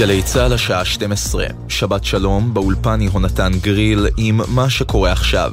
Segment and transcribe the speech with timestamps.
[0.00, 5.52] גלי צה"ל השעה 12, שבת שלום, באולפן יהונתן גריל עם מה שקורה עכשיו.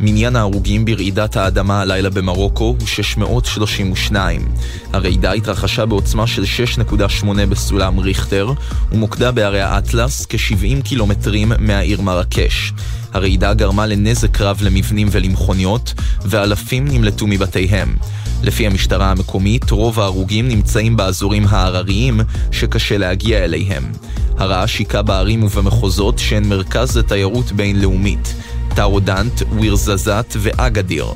[0.00, 4.48] מניין ההרוגים ברעידת האדמה הלילה במרוקו הוא 632.
[4.92, 6.44] הרעידה התרחשה בעוצמה של
[6.86, 8.52] 6.8 בסולם ריכטר,
[8.92, 12.72] ומוקדה בערי האטלס כ-70 קילומטרים מהעיר מרקש.
[13.12, 17.96] הרעידה גרמה לנזק רב למבנים ולמכוניות, ואלפים נמלטו מבתיהם.
[18.42, 22.20] לפי המשטרה המקומית, רוב ההרוגים נמצאים באזורים ההרריים
[22.50, 23.92] שקשה להגיע אליהם.
[24.38, 28.34] הרעש היכה בערים ובמחוזות שהן מרכז לתיירות בינלאומית.
[28.74, 31.06] טאודנט, ווירזזת ואגדיר.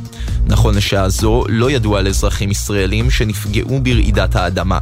[0.46, 4.78] נכון לשעה זו לא ידוע על אזרחים ישראלים שנפגעו ברעידת האדמה.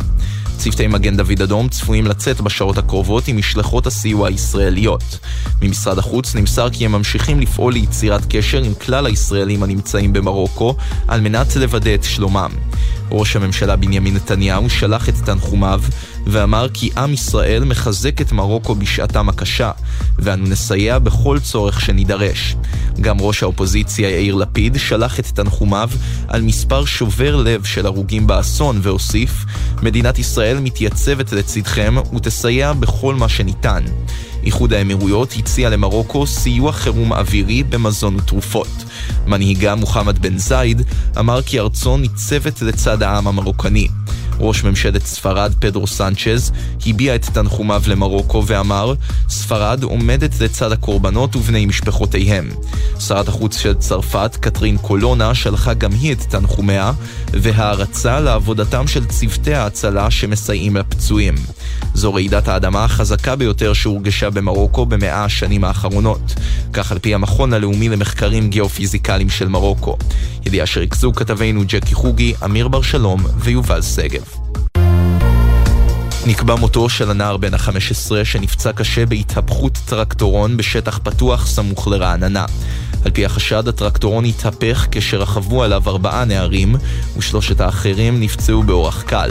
[0.58, 5.18] צוותי מגן דוד אדום צפויים לצאת בשעות הקרובות עם משלחות הסיוע הישראליות.
[5.62, 10.76] ממשרד החוץ נמסר כי הם ממשיכים לפעול ליצירת קשר עם כלל הישראלים הנמצאים במרוקו
[11.08, 12.50] על מנת לוודא את שלומם.
[13.10, 15.82] ראש הממשלה בנימין נתניהו שלח את תנחומיו
[16.26, 19.70] ואמר כי עם ישראל מחזק את מרוקו בשעתם הקשה,
[20.18, 22.56] ואנו נסייע בכל צורך שנידרש.
[23.00, 25.90] גם ראש האופוזיציה יאיר לפיד שלח את תנחומיו
[26.28, 29.44] על מספר שובר לב של הרוגים באסון, והוסיף,
[29.82, 33.84] מדינת ישראל מתייצבת לצדכם ותסייע בכל מה שניתן.
[34.44, 38.84] איחוד האמירויות הציע למרוקו סיוע חירום אווירי במזון ותרופות.
[39.26, 40.82] מנהיגה מוחמד בן זייד
[41.18, 43.88] אמר כי ארצו ניצבת לצד העם המרוקני.
[44.40, 46.52] ראש ממשלת ספרד פדרו סנצ'ז
[46.86, 48.94] הביע את תנחומיו למרוקו ואמר
[49.28, 52.50] ספרד עומדת לצד הקורבנות ובני משפחותיהם.
[52.98, 56.92] שרת החוץ של צרפת, קטרין קולונה, שלחה גם היא את תנחומיה
[57.32, 61.34] והערצה לעבודתם של צוותי ההצלה שמסייעים לפצועים.
[61.94, 66.34] זו רעידת האדמה החזקה ביותר שהורגשה במרוקו במאה השנים האחרונות,
[66.72, 68.50] כך על פי המכון הלאומי למחקרים
[68.84, 69.96] גיאופיזיקליים של מרוקו.
[70.46, 74.24] ידיעה שריכזו כתבינו ג'קי חוגי, אמיר בר שלום ויובל שגב.
[76.26, 82.44] נקבע מותו של הנער בן ה-15 שנפצע קשה בהתהפכות טרקטורון בשטח פתוח סמוך לרעננה.
[83.04, 86.76] על פי החשד, הטרקטורון התהפך כשרכבו עליו ארבעה נערים,
[87.16, 89.30] ושלושת האחרים נפצעו באורח קל.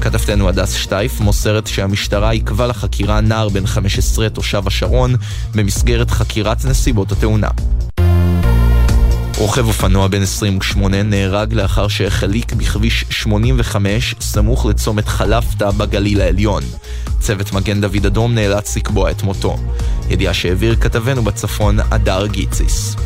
[0.00, 5.14] כתבתנו הדס שטייף מוסרת שהמשטרה עיכבה לחקירה נער בן 15 תושב השרון
[5.54, 7.48] במסגרת חקירת נסיבות התאונה.
[9.44, 16.62] רוכב אופנוע בן 28 נהרג לאחר שהחליק בכביש 85 סמוך לצומת חלפתא בגליל העליון.
[17.20, 19.56] צוות מגן דוד אדום נאלץ לקבוע את מותו.
[20.10, 22.96] ידיעה שהעביר כתבנו בצפון, הדר גיציס.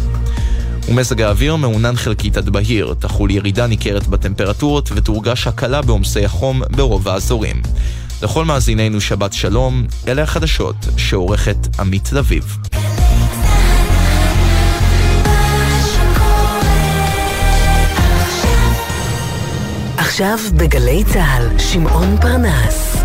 [0.88, 7.08] ומזג האוויר מעונן חלקית עד בהיר, תחול ירידה ניכרת בטמפרטורות ותורגש הקלה בעומסי החום ברוב
[7.08, 7.62] האזורים.
[8.22, 12.56] לכל מאזיננו שבת שלום, אלה החדשות שעורכת עמית לביב.
[20.08, 22.96] עכשיו בגלי צה"ל, שמעון פרנס.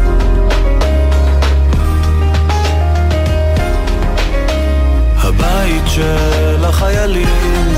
[5.18, 7.74] הבית של החיילים,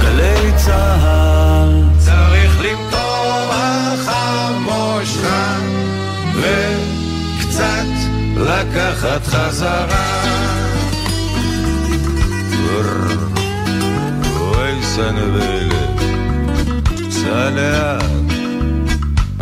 [0.00, 1.82] גלי צה"ל.
[1.98, 5.26] צריך למטור החמושך
[6.36, 7.86] וקצת
[8.36, 10.22] לקחת חזרה.
[14.40, 16.00] אוי סנבלת,
[17.10, 18.31] סע לאט,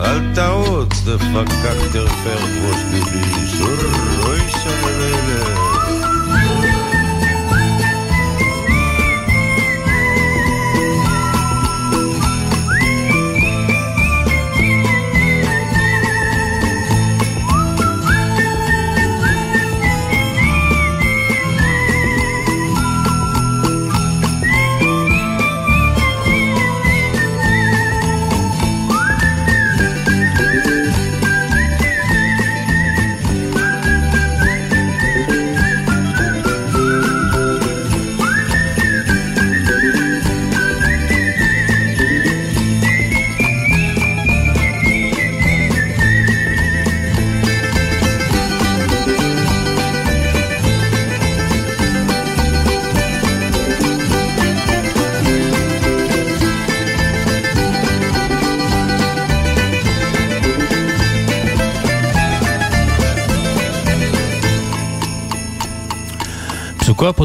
[0.01, 3.21] אל תעוץ, דפקק תרפר ראש ביבי,
[4.27, 5.50] אוי סנבלת.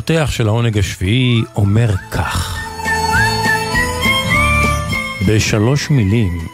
[0.10, 2.58] הפותח של העונג השביעי אומר כך:
[5.28, 6.48] בשלוש מילים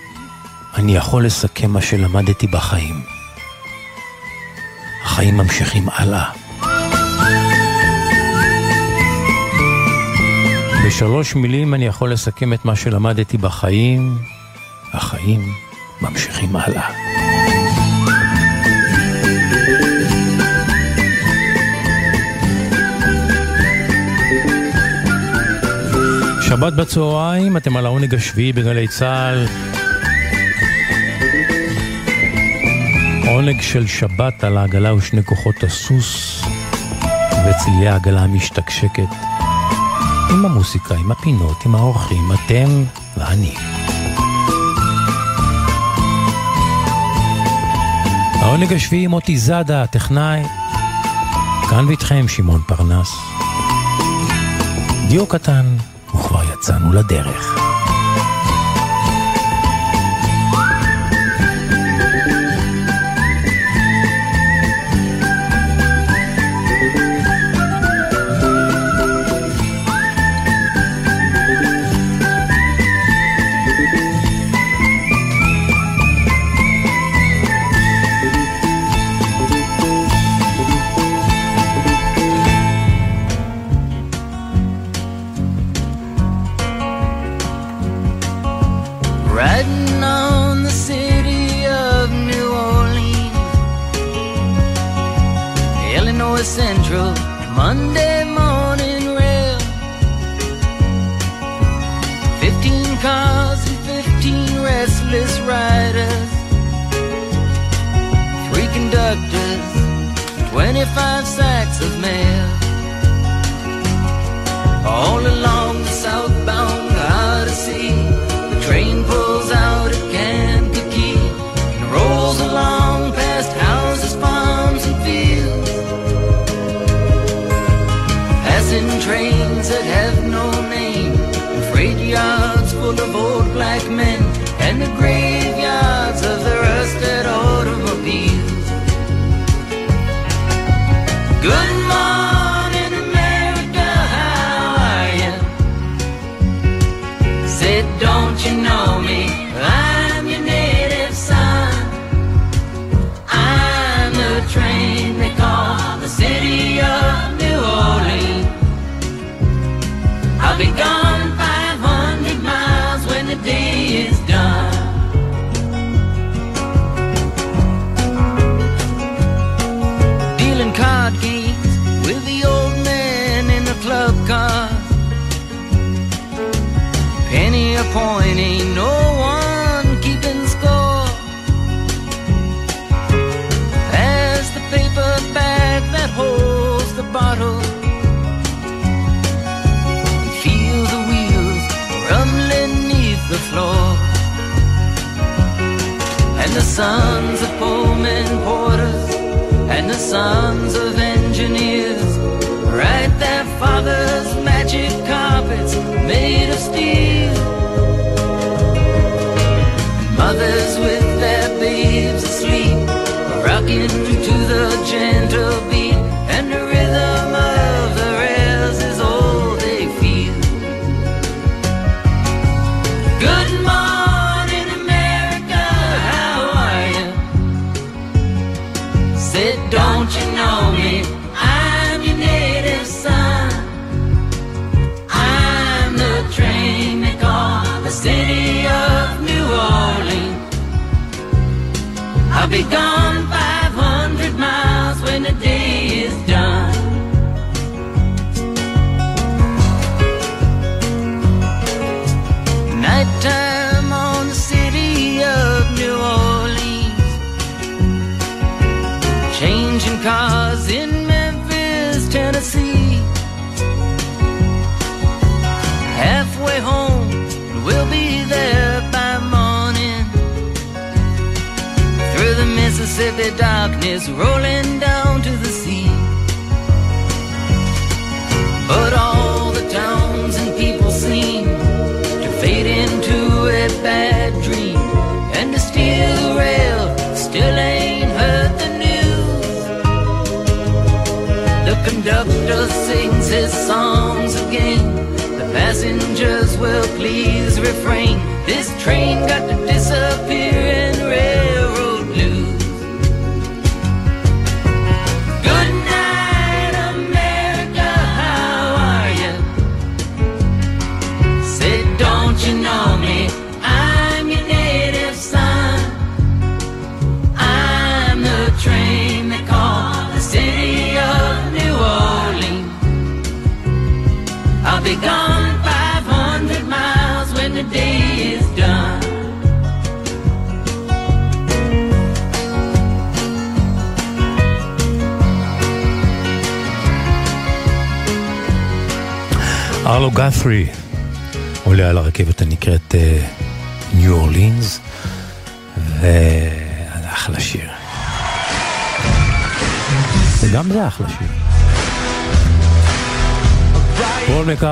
[0.75, 2.95] אני יכול לסכם מה שלמדתי בחיים.
[5.03, 6.29] החיים ממשיכים הלאה.
[10.85, 14.17] בשלוש מילים אני יכול לסכם את מה שלמדתי בחיים.
[14.93, 15.53] החיים
[16.01, 17.00] ממשיכים הלאה.
[26.51, 29.45] שבת בצהריים, אתם על העונג השביעי בגלי צה"ל.
[33.27, 36.41] עונג של שבת על העגלה ושני כוחות הסוס
[37.45, 39.07] וצלילי העגלה המשתקשקת.
[40.29, 42.83] עם המוסיקה, עם הפינות, עם האורחים, אתם
[43.17, 43.53] ואני.
[48.41, 50.43] העונג השביעי מוטי זאדה, הטכנאי.
[51.69, 53.15] כאן ואיתכם שמעון פרנס.
[55.07, 55.65] דיו קטן,
[56.61, 57.70] יצאנו לדרך.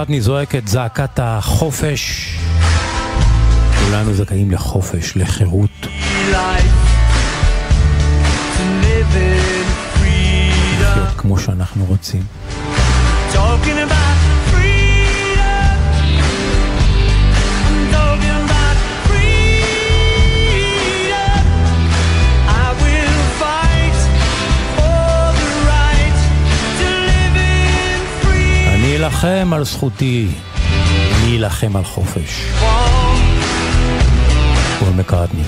[0.09, 2.35] מקארטני זועק את זעקת החופש.
[3.85, 5.87] כולנו זכאים לחופש, לחירות.
[10.79, 12.23] לחיות כמו שאנחנו רוצים.
[13.33, 14.28] Talking about
[28.99, 30.27] אלחם על זכותי,
[31.15, 32.45] אני אלחם על חופש.
[34.79, 35.41] פול מקארטני.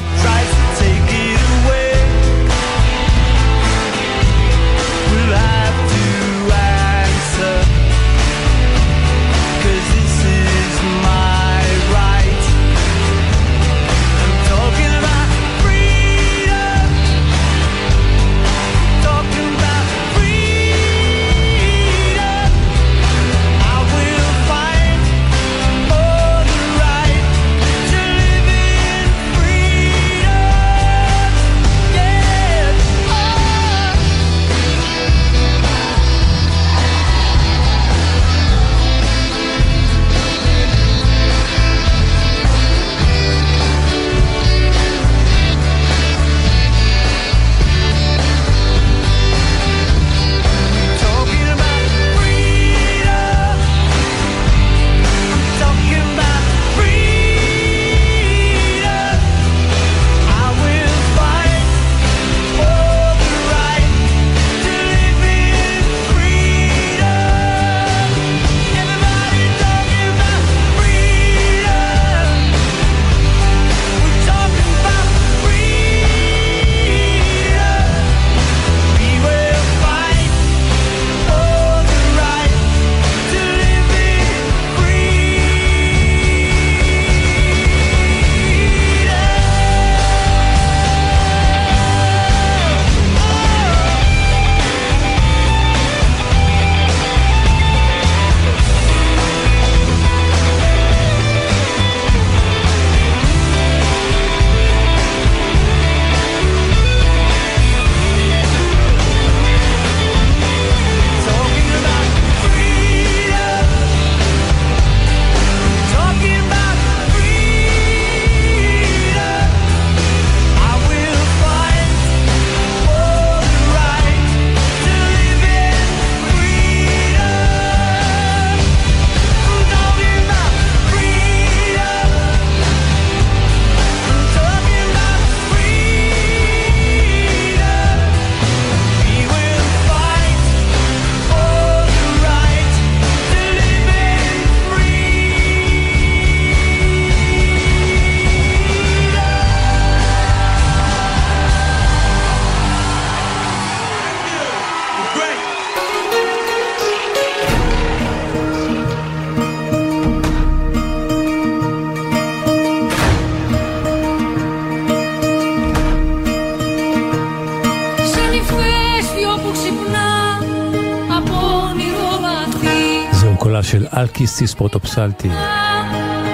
[174.21, 175.29] אלקיסיס פרוטופסלטי,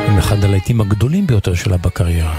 [0.08, 2.34] עם אחד הלהיטים הגדולים ביותר שלה בקריירה.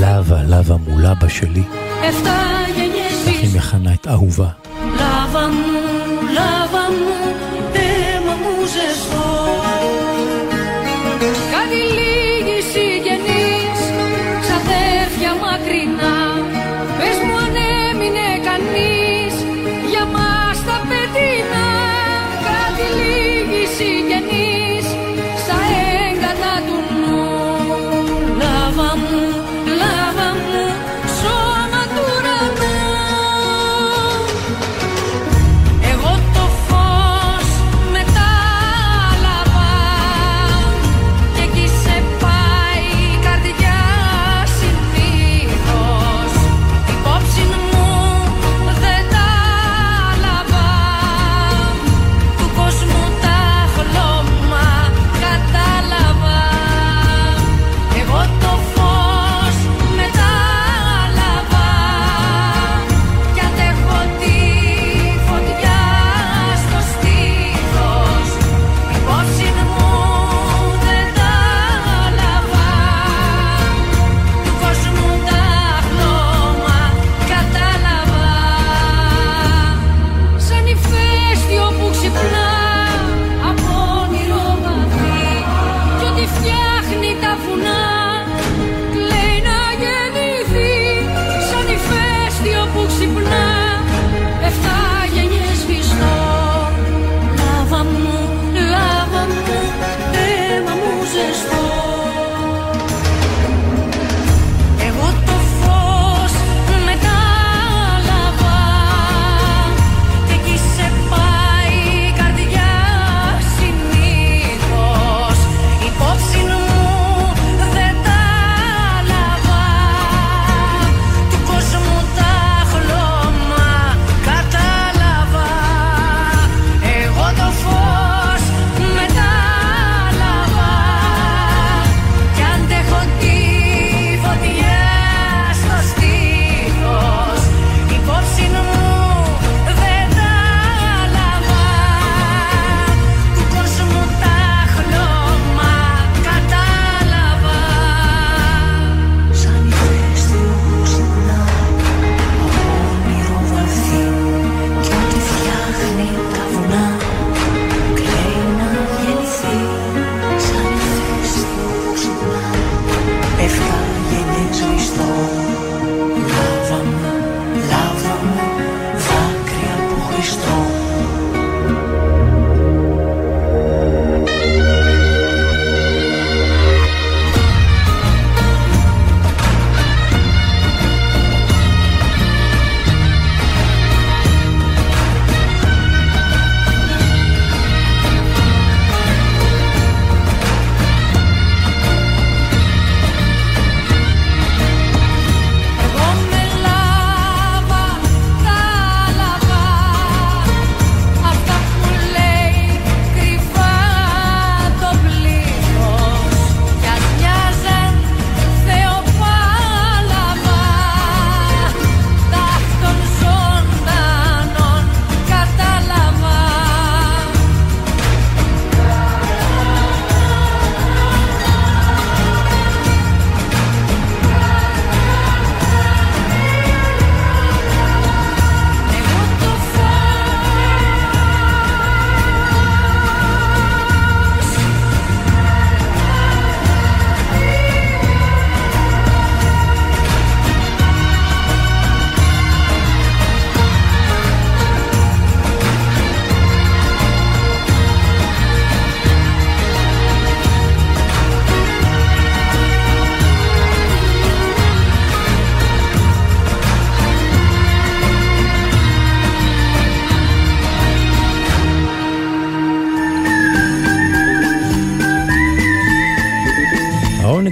[0.00, 1.62] לבה, לבה מול אבא שלי.
[1.62, 2.32] כך
[3.26, 4.48] היא מכנה את אהובה.
[4.94, 5.78] לבה מו,
[6.30, 7.32] לבה מו,
[7.72, 9.65] דמה מו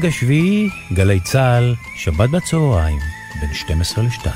[0.05, 2.99] החג השביעי, גלי צה"ל, שבת בצהריים,
[3.41, 4.29] בין 12 ל-2.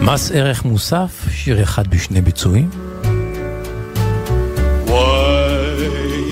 [0.00, 2.70] מס ערך מוסף, שיר אחד בשני ביצועים.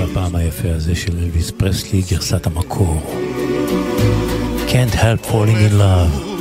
[0.03, 3.15] בפעם היפה הזה של אלוויס פרסלי, גרסת המקור.
[4.69, 6.36] Can't help falling in love.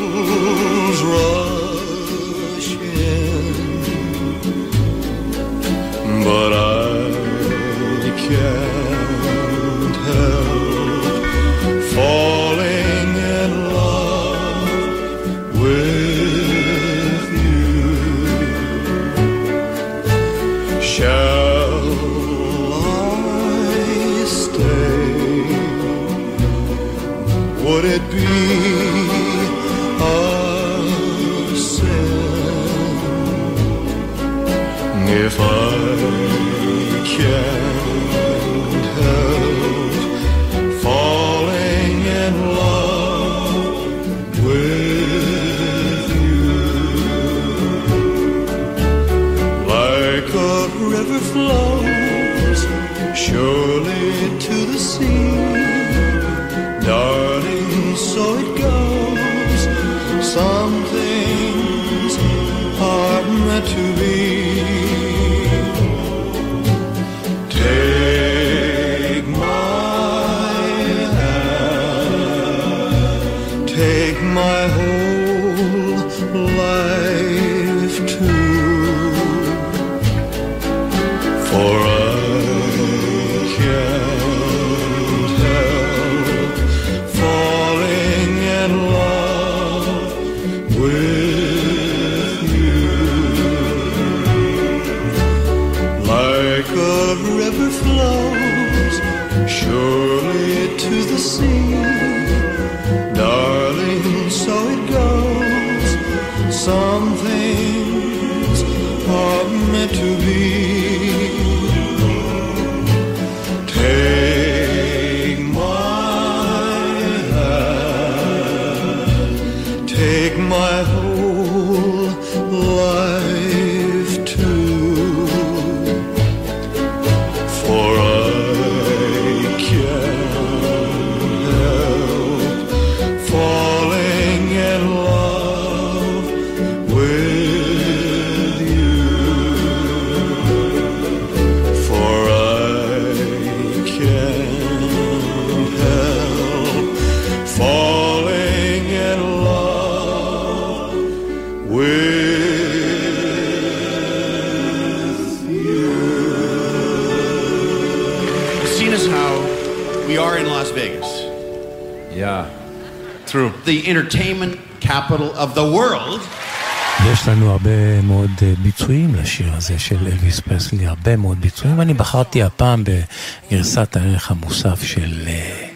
[168.64, 174.84] ביצועים לשיר הזה של אלוויס פרסלי, הרבה מאוד ביצועים, ואני בחרתי הפעם בגרסת הערך המוסף
[174.84, 175.68] של אה.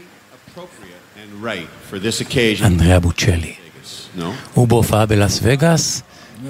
[2.63, 3.53] אנדריאה בוצ'לי.
[4.53, 6.01] הוא בהופעה בלאס וגאס,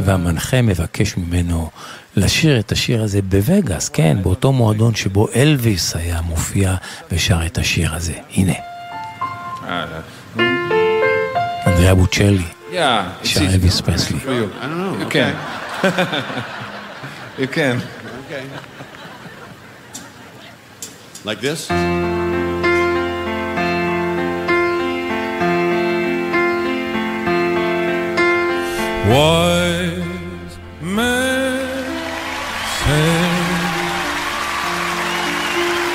[0.05, 1.69] והמנחה מבקש ממנו
[2.15, 6.75] לשיר את השיר הזה בווגאס, כן, באותו מועדון שבו אלוויס היה מופיע
[7.12, 8.13] ושר את השיר הזה.
[8.34, 8.53] הנה,
[11.67, 12.43] אנדריאה בוצ'לי,
[12.79, 13.19] Yeah.
[13.19, 14.53] It's Shall Elvis For you.
[14.61, 14.97] I don't know.
[14.99, 15.33] You okay.
[15.81, 16.45] can.
[17.41, 17.81] you can.
[18.23, 18.47] Okay.
[21.25, 21.69] Like this?
[29.11, 31.85] Wise men
[32.79, 33.11] say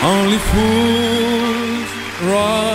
[0.02, 1.90] only fools
[2.30, 2.73] rise.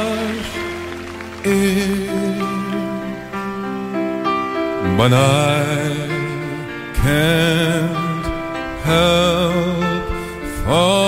[5.00, 6.10] But I
[6.94, 8.26] can't
[8.84, 10.04] help
[10.66, 10.99] falling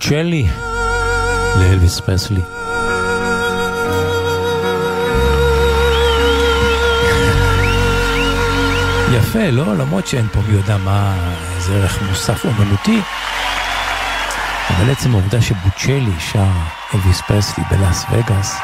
[0.00, 0.46] הבוצ'לי
[1.56, 2.40] לאלוויס פרסלי.
[9.12, 9.76] יפה, לא?
[9.76, 11.14] למרות שאין פה מי יודע מה,
[11.56, 13.00] איזה ערך מוסף אומנותי.
[14.70, 16.44] אבל עצם העובדה שבוצ'לי שר
[16.94, 18.56] אלוויס פרסלי בלאס וגאס,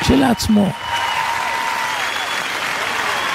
[0.00, 0.72] כשלעצמו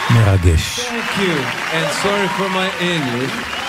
[0.10, 0.80] מרגש.
[0.80, 1.36] Thank you,
[1.74, 3.63] and sorry for my English.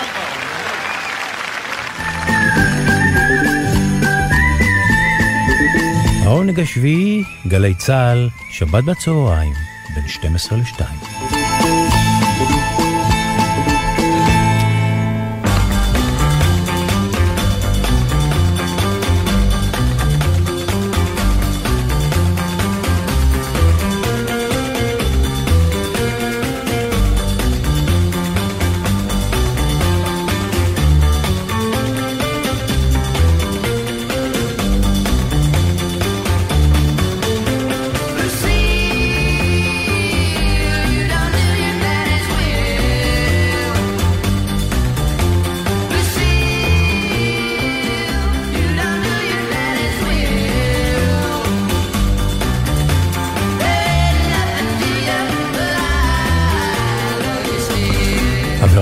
[6.44, 9.52] העונג השביעי, גלי צה"ל, שבת בצהריים,
[9.94, 11.43] בין 12 ל-2.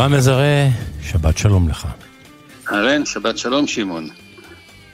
[0.02, 0.68] אברהם מזרה,
[1.02, 1.86] שבת שלום לך.
[2.72, 4.08] אהלן, שבת שלום שמעון.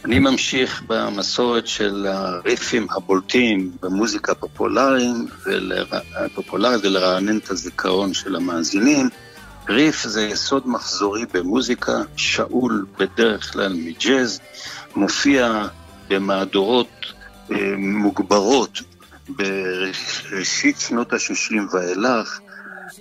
[0.05, 9.09] אני ממשיך במסורת של הריפים הבולטים במוזיקה הפופולרית ולרענן את הזיכרון של המאזינים.
[9.69, 14.41] ריף זה יסוד מחזורי במוזיקה, שאול בדרך כלל מג'אז,
[14.97, 15.67] מופיע
[16.09, 17.07] במהדורות
[17.53, 18.79] אה, מוגברות
[19.29, 22.41] בראשית שנות ה-60 ואילך,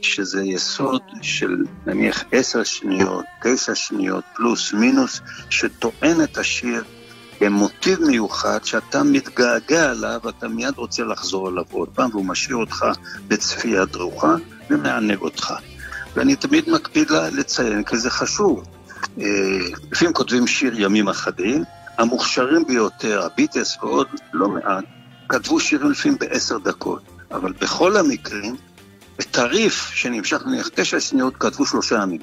[0.04, 6.84] שזה יסוד של נניח עשר שניות, תשע שניות, פלוס מינוס, שטוען את השיר
[7.42, 12.86] במוטיב מיוחד שאתה מתגעגע עליו, אתה מיד רוצה לחזור אליו עוד פעם, והוא משאיר אותך
[13.28, 14.36] בצפייה דרוכה
[14.70, 15.54] ומענג אותך.
[16.16, 18.64] ואני תמיד מקפיד לציין, כי זה חשוב.
[19.20, 19.26] אה,
[19.92, 21.64] לפעמים כותבים שיר ימים אחדים,
[21.98, 24.84] המוכשרים ביותר, הביטס ועוד לא מעט,
[25.30, 28.56] כתבו שירים לפעמים בעשר דקות, אבל בכל המקרים,
[29.20, 32.22] בטריף שנמשך נניח תשע שניות, כתבו שלושה ימים.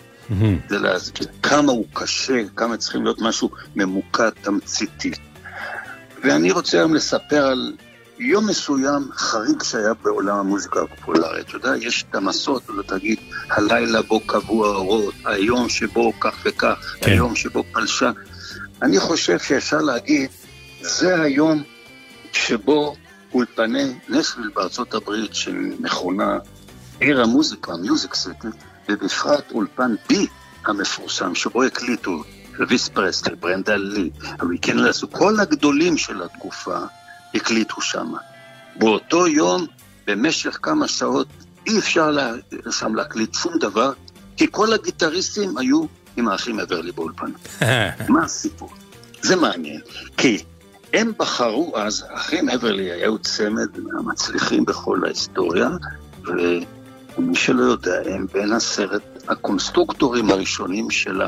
[0.69, 5.11] זה להסביר כמה הוא קשה, כמה צריכים להיות משהו ממוקד, תמציתי.
[6.25, 7.73] ואני רוצה היום לספר על
[8.19, 11.49] יום מסוים חריג שהיה בעולם המוזיקה הפופולרית.
[11.49, 13.19] אתה יודע, יש את המסות, אתה תגיד,
[13.51, 17.11] הלילה בו קבעו האורות, היום שבו כך וכך, כן.
[17.11, 18.11] היום שבו פלשה.
[18.83, 20.31] אני חושב שאפשר להגיד,
[20.81, 21.63] זה היום
[22.33, 22.97] שבו
[23.35, 26.39] אולפני נסוויל בארצות הברית, שמכונה
[27.01, 28.49] עיר המוזיקה, Music City,
[28.89, 30.27] ובפרט אולפן B
[30.67, 32.23] המפורסם, שבו הקליטו
[32.59, 34.11] אלוויס פרסלי, ברנדה לי,
[34.51, 36.79] ריקי נלסון, כל הגדולים של התקופה
[37.35, 38.13] הקליטו שם.
[38.77, 39.67] באותו יום,
[40.07, 41.29] במשך כמה שעות,
[41.67, 42.33] אי אפשר לה,
[42.71, 43.93] שם להקליט שום דבר,
[44.37, 45.85] כי כל הגיטריסטים היו
[46.17, 47.33] עם האחים אוורלי באולפן.
[48.13, 48.73] מה הסיפור?
[49.23, 49.81] זה מעניין,
[50.17, 50.45] כי
[50.93, 55.69] הם בחרו אז, אחים אוורלי היו צמד מהמצליחים בכל ההיסטוריה,
[57.19, 61.23] ומי שלא יודע, הם בין עשרת הקונסטרוקטורים הראשונים של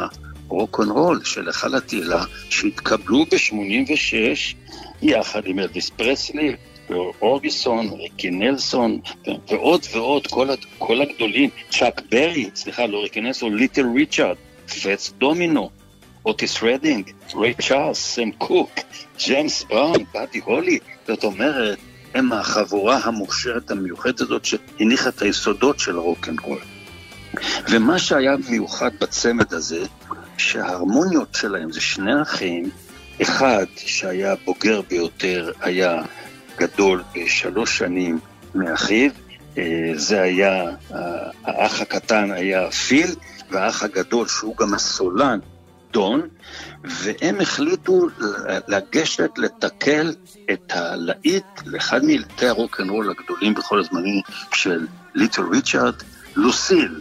[0.49, 4.55] הרוק-אנד-רול, של היכל התהילה, שהתקבלו ב-86
[5.03, 6.57] יחד עם אלוויס פרסלי,
[6.91, 9.01] רוי אורביסון, ריקי נלסון,
[9.49, 15.71] ועוד ועוד, כל, כל הגדולים, צ'אק ברי, סליחה, לא ריקי נלסון, ליטל ריצ'ארד, פאטס דומינו,
[16.27, 18.71] אוטיס רדינג, ריי צ'ארלס, סם קוק,
[19.19, 21.79] ג'יימס בראון, באדי הולי, זאת אומרת,
[22.17, 26.59] הם החבורה המוכשרת המיוחדת הזאת שהניחה את היסודות של הרוקנרול.
[27.71, 29.85] ומה שהיה מיוחד בצמד הזה,
[30.39, 32.71] שההרמוניות שלהם זה שני אחים,
[33.23, 36.03] אחד שהיה בוגר ביותר היה
[36.59, 38.19] גדול בשלוש שנים
[38.55, 39.11] מאחיו,
[39.59, 40.65] אה, זה היה,
[41.45, 43.15] האח הקטן היה פיל,
[43.51, 45.39] והאח הגדול שהוא גם הסולן,
[45.93, 46.29] דון,
[46.85, 48.07] והם החליטו
[48.69, 50.15] לגשת לתקל
[50.53, 54.21] את הלהיט לאחד מלטי הרוקנרול הגדולים בכל הזמנים
[54.55, 55.95] של ליטל ריצ'ארד,
[56.37, 57.01] לוסיל,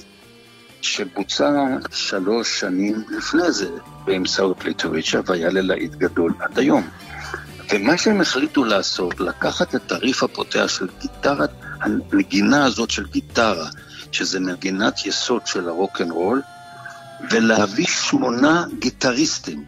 [0.81, 1.51] שבוצע
[1.91, 3.69] שלוש שנים לפני זה
[4.05, 6.89] באמצעות ליטל ריצ'ארד והיה ללהיט גדול עד היום.
[7.71, 11.49] ומה שהם החליטו לעשות, לקחת את הריף הפותח של גיטרת,
[11.81, 13.69] הנגינה הזאת של גיטרה,
[14.11, 16.41] שזה מנגינת יסוד של הרוקנרול,
[17.31, 19.63] ולהביא שמונה גיטריסטים,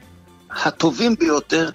[0.50, 1.70] הטובים ביותר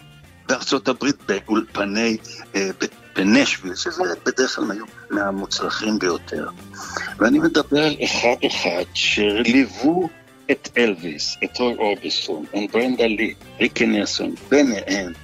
[0.49, 2.17] בארצות הברית באולפני,
[2.55, 2.71] אה,
[3.17, 6.49] בנשוויל, שזה בדרך כלל היו מהמוצלחים ביותר.
[7.19, 10.09] ואני מדבר על אחד-אחד שליוו
[10.51, 15.15] את אלוויס, את רוי אורביסון, את ברנדה לי, ריקי נסון, אנד,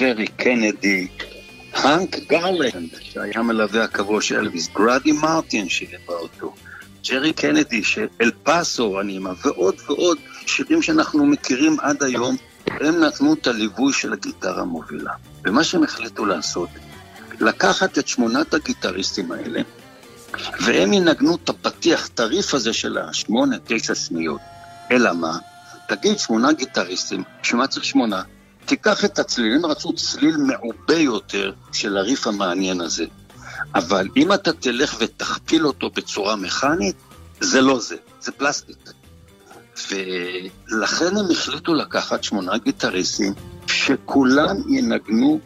[0.00, 1.08] ג'רי קנדי,
[1.72, 6.54] האנק גרלנד, שהיה מלווה הקבוע של אלוויס, גראדי מרטין שליווה אותו,
[7.10, 7.82] ג'רי קנדי,
[8.20, 14.12] אל פאסו, אנימה, ועוד ועוד שירים שאנחנו מכירים עד היום, הם נתנו את הליווי של
[14.12, 15.12] הגיטרה המובילה.
[15.44, 16.68] ומה שהם החליטו לעשות,
[17.40, 19.60] לקחת את שמונת הגיטריסטים האלה,
[20.60, 24.40] והם ינגנו את הפתיח, את הריף הזה של השמונה, תשע שניות.
[24.90, 25.38] אלא מה?
[25.88, 28.22] תגיד שמונה גיטריסטים, שמה צריך שמונה?
[28.64, 33.04] תיקח את הצליל, הם רצו צליל מעובה יותר של הריף המעניין הזה.
[33.74, 36.96] אבל אם אתה תלך ותכפיל אותו בצורה מכנית,
[37.40, 38.76] זה לא זה, זה פלסטיק.
[39.90, 43.32] ולכן הם החליטו לקחת שמונה גיטריסטים
[43.66, 45.40] שכולם ינגנו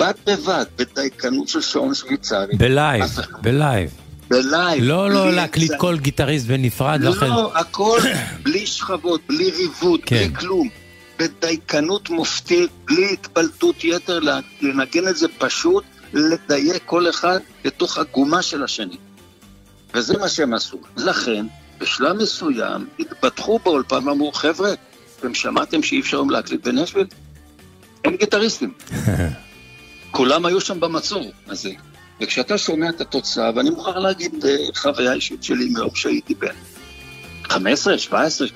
[0.00, 2.56] בד בבד, בדייקנות של שעון שוויצרי.
[2.56, 3.04] בלייב,
[3.42, 3.90] בלייב.
[4.30, 4.84] בלייב.
[4.84, 7.00] לא, לא להקליט כל גיטריסט בנפרד.
[7.00, 7.98] לא, הכל
[8.44, 10.16] בלי שכבות, בלי ריבוד, כן.
[10.16, 10.68] בלי כלום.
[11.18, 14.20] בדייקנות מופתית, בלי התפלטות יתר,
[14.60, 18.96] לנגן את זה פשוט, לדייק כל אחד בתוך הגומה של השני.
[19.94, 20.78] וזה מה שהם עשו.
[20.96, 21.46] לכן,
[21.78, 24.70] בשלב מסוים התפתחו באולפן ואמרו, חבר'ה,
[25.18, 27.06] אתם שמעתם שאי אפשר היום להקליט בנשוויל?
[28.04, 28.72] אין גיטריסטים.
[30.10, 31.70] כולם היו שם במצור הזה.
[32.20, 36.54] וכשאתה שומע את התוצאה, ואני מוכרח להגיד אה, חוויה אישית שלי מאור שהייתי בן
[37.48, 38.48] 15, 17,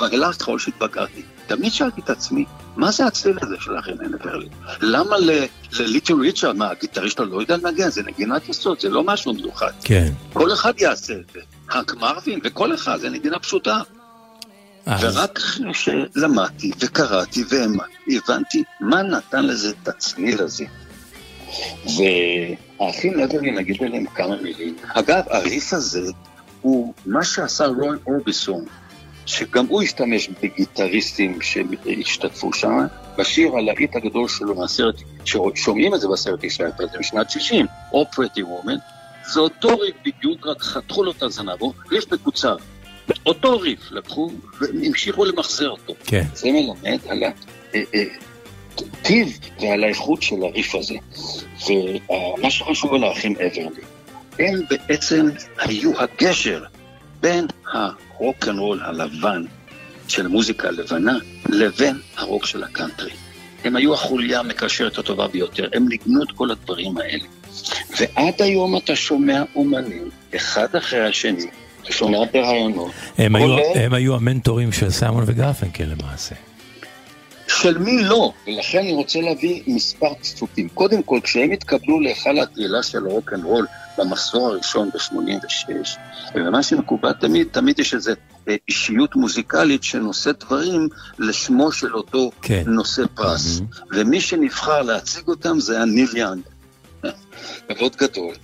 [0.00, 2.44] ואילך ככל שהתבגרתי, תמיד שאלתי את עצמי,
[2.76, 4.48] מה זה הצליל הזה של האחים הנברלי?
[4.80, 5.16] למה
[5.72, 9.70] לליטל ריצ'רד, מה, הגיטריסט לא יודע לנגן, זה נגינת יסוד, זה לא משהו מיוחד.
[9.84, 10.12] כן.
[10.32, 11.40] כל אחד יעשה את זה.
[11.70, 13.80] האק מרווין וכל אחד, זה נגינה פשוטה.
[15.00, 20.64] ורק אחרי שלמדתי וקראתי והאמנתי, הבנתי מה נתן לזה את הצליל הזה.
[21.84, 24.76] והאחים נדרים, נגיד עליהם כמה מילים.
[24.88, 26.10] אגב, הריף הזה
[26.60, 28.64] הוא מה שעשה רוי אורביסון,
[29.30, 32.86] שגם הוא השתמש בגיטריסטים שהשתתפו שם,
[33.18, 38.42] בשיר הלהיט הגדול שלו מהסרט, ששומעים את זה בסרט ישראל, זה משנת 60, או פרטי
[38.42, 38.76] וומן,
[39.32, 42.56] זה אותו ריף בדיוק, רק חתכו לו את הזנב, או ריף מקוצר.
[43.26, 45.94] אותו ריף לקחו והמשיכו למחזר אותו.
[46.04, 46.24] כן.
[46.34, 47.22] זה מלמד על
[48.76, 50.94] הטיב ועל האיכות של הריף הזה.
[51.66, 53.82] ומה שחשוב על האחים אברלי,
[54.38, 56.64] הם בעצם היו הגשר
[57.20, 59.44] בין הרוקנרול הלבן
[60.08, 63.10] של המוזיקה הלבנה לבין הרוק של הקאנטרי.
[63.64, 67.24] הם היו החוליה המקשרת הטובה ביותר, הם ניגנו את כל הדברים האלה.
[68.00, 71.46] ועד היום אתה שומע אומנים, אחד אחרי השני,
[71.82, 72.90] אתה שומע ברעיונות.
[73.18, 76.34] הם, היו, הם היו המנטורים של סיימון וגרפנקל למעשה.
[77.48, 80.68] של מי לא, ולכן אני רוצה להביא מספר ציטוטים.
[80.68, 83.66] קודם כל, כשהם התקבלו להיכל התהילה של רוק אנד רול
[84.00, 85.98] במחזור הראשון ב-86,
[86.34, 88.12] ומה שמקובל תמיד, תמיד יש איזו
[88.68, 92.62] אישיות מוזיקלית שנושא דברים לשמו של אותו כן.
[92.66, 93.58] נושא פרס.
[93.58, 93.84] Mm-hmm.
[93.92, 96.42] ומי שנבחר להציג אותם זה היה ניל יאנג.
[97.68, 98.34] כבוד גדול.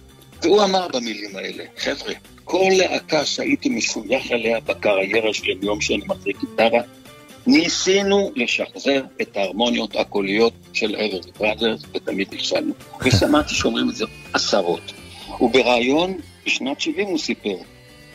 [0.42, 2.12] והוא אמר במילים האלה, חבר'ה,
[2.44, 6.80] כל להקה שהייתי משוייך אליה בקריירה שלי מיום שאני מחזיק גיטרה,
[7.46, 12.72] ניסינו לשחזר את ההרמוניות הקוליות של אברלי בראדרס, ותמיד נכשלנו.
[13.04, 14.92] ושמעתי שאומרים את זה עשרות.
[15.40, 16.14] ובריאיון
[16.46, 17.56] בשנת 70 הוא סיפר,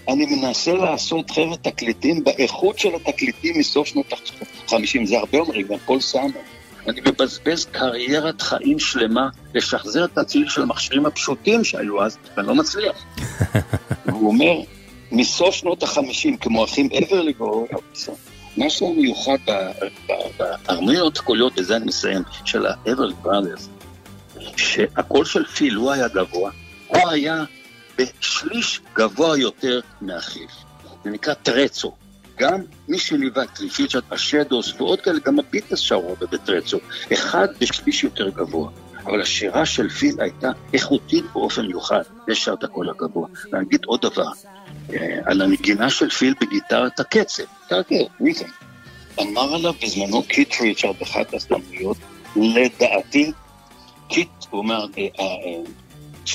[0.10, 5.78] אני מנסה לעשות חבר'ה תקליטים באיכות של התקליטים מסוף שנות ה-50, זה הרבה אומרים, גם
[5.86, 6.40] פול סאמה.
[6.88, 12.56] אני מבזבז קריירת חיים שלמה לשחזר את הצליל של המכשירים הפשוטים שהיו אז, ואני לא
[12.56, 13.06] מצליח.
[14.12, 14.54] הוא אומר,
[15.12, 18.16] מסוף שנות החמישים, כמו אחים אברלי ואורלסון,
[18.58, 19.38] משהו מיוחד
[20.38, 23.70] בהרמוניות הקוליות, בזה אני מסיים, של ה Everly Brothers,
[24.58, 26.52] שהקול של פיל, הוא היה גבוה,
[26.92, 27.44] הוא היה
[27.98, 30.48] בשליש גבוה יותר מאחיו.
[31.04, 31.96] זה נקרא טרצו.
[32.38, 36.80] גם מי שליווה את קליף ריצ'רד, השאדוס ועוד כאלה, גם הביטלס שרו בטרצו,
[37.14, 38.72] אחד בשליש יותר גבוה.
[39.04, 43.28] אבל השירה של פיל הייתה איכותית באופן מיוחד, זה שר את הקול הגבוה.
[43.52, 44.30] ואני אגיד עוד דבר,
[44.94, 48.50] אה, על הנגינה של פיל בגיטרת הקצב, תרגיל, rhythm.
[49.20, 51.98] אמר עליו בזמנו קיט ריצ'רד באחת ההזדמנויות,
[52.36, 53.32] לדעתי,
[54.08, 55.64] קיט, הוא אומר, אה, אה,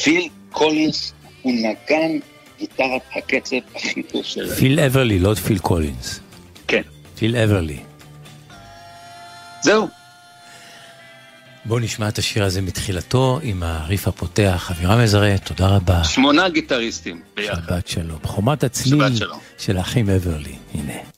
[0.03, 2.19] פיל קולינס הוא נגן
[2.59, 4.55] גיטרת הקצב הכי טוב של...
[4.55, 6.21] פיל אברלי, לא פיל קולינס.
[6.69, 6.83] כן.
[7.19, 7.79] פיל אברלי.
[9.63, 9.89] זהו.
[11.65, 14.71] בואו נשמע את השיר הזה מתחילתו עם הריף הפותח.
[14.71, 16.05] אבירם עזרא, תודה רבה.
[16.05, 17.63] שמונה גיטריסטים ביחד.
[17.67, 18.19] שבת שלום.
[18.25, 19.03] חומת הצליל
[19.59, 20.57] של האחים אברלי.
[20.75, 21.16] הנה.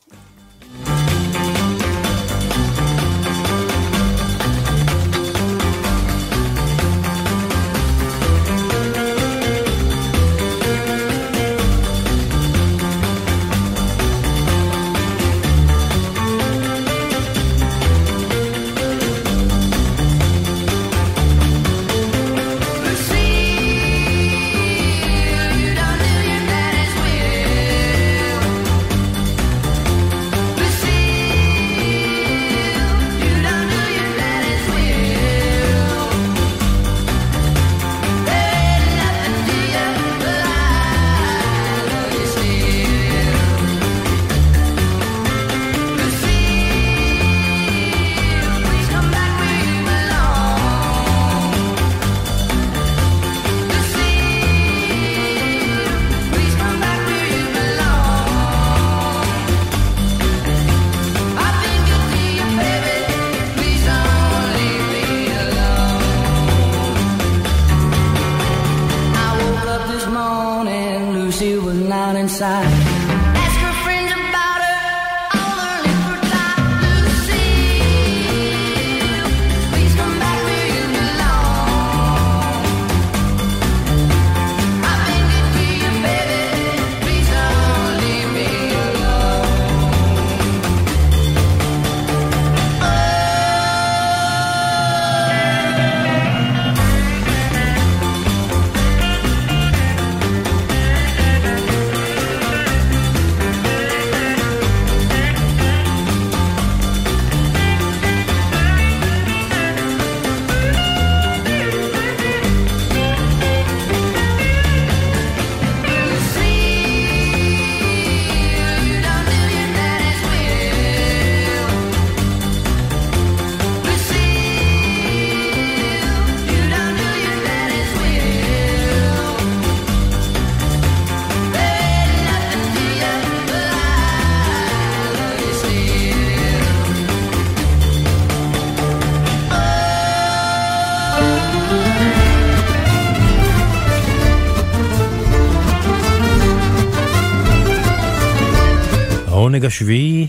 [149.49, 150.27] העונג השביעי,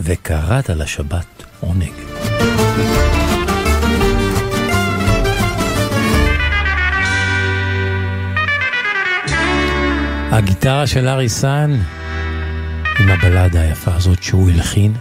[0.00, 1.92] וקראת לשבת עונג.
[10.30, 11.80] הגיטרה של ארי סאן,
[13.00, 14.92] עם הבלדה היפה הזאת שהוא הלחין,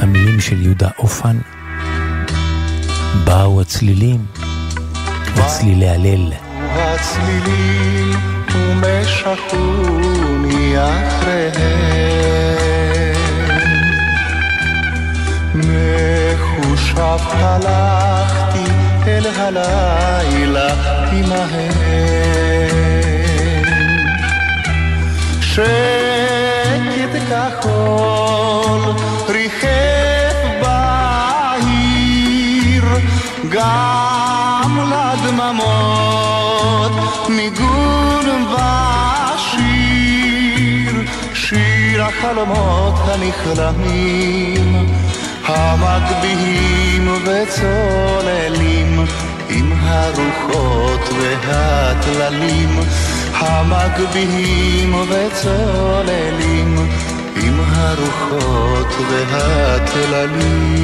[0.00, 1.38] המילים של יהודה אופן,
[3.24, 4.26] באו הצלילים,
[5.36, 6.32] הצלילי הלל.
[6.70, 10.38] הצלילים ומשכוני
[10.78, 11.60] אחריהם.
[15.54, 18.64] מחושב הלכתי
[19.06, 20.68] אל הלילה
[21.12, 21.70] עמהם.
[25.40, 28.82] שקט כחול
[29.28, 32.84] ריחף בעיר,
[33.48, 36.92] גם לדממות
[37.28, 37.79] ניגון
[39.40, 40.12] ושיר,
[41.34, 44.86] שיר החלומות הנכלמים,
[45.46, 49.04] המגביהים וצוללים,
[49.48, 52.80] עם הרוחות והטללים,
[53.34, 56.70] המגביהים וצוללים,
[57.36, 58.94] עם הרוחות
[59.30, 60.80] והטללים.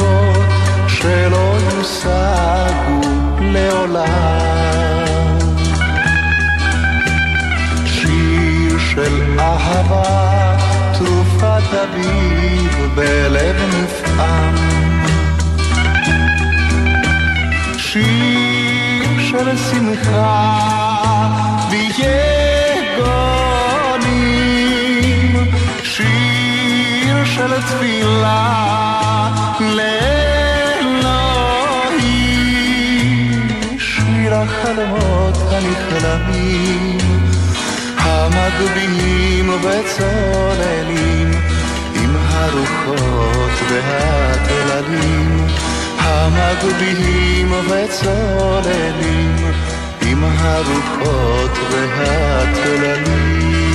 [0.00, 0.46] התקוות
[0.88, 3.00] שלא יושגו
[3.40, 5.38] לעולם.
[7.86, 10.56] שיר של אהבה,
[10.98, 14.54] תרופת אביב בלב נפעם.
[17.76, 20.56] שיר של שמחה
[21.70, 22.30] ויגונים.
[25.82, 26.49] שיר
[27.34, 30.58] של תפילה לאלוהים,
[33.78, 36.98] שיר החלומות הנכלמים,
[37.96, 41.30] המגביהים וצוללים,
[41.94, 45.46] עם הרוחות והטללים,
[45.98, 49.36] המגביהים וצוללים,
[50.02, 53.69] עם הרוחות והטללים.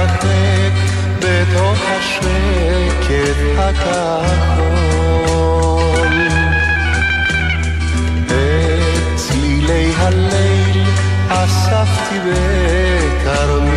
[0.00, 0.72] להרחק
[1.18, 4.70] בתוך השקט הכחול.
[8.26, 10.84] את צלילי הליל
[11.28, 13.69] אספתי בכרמיל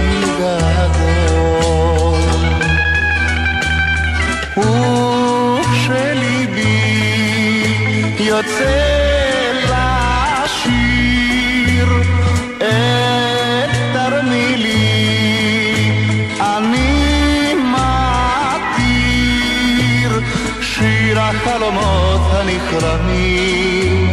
[21.24, 24.09] החלומות הנכרמים,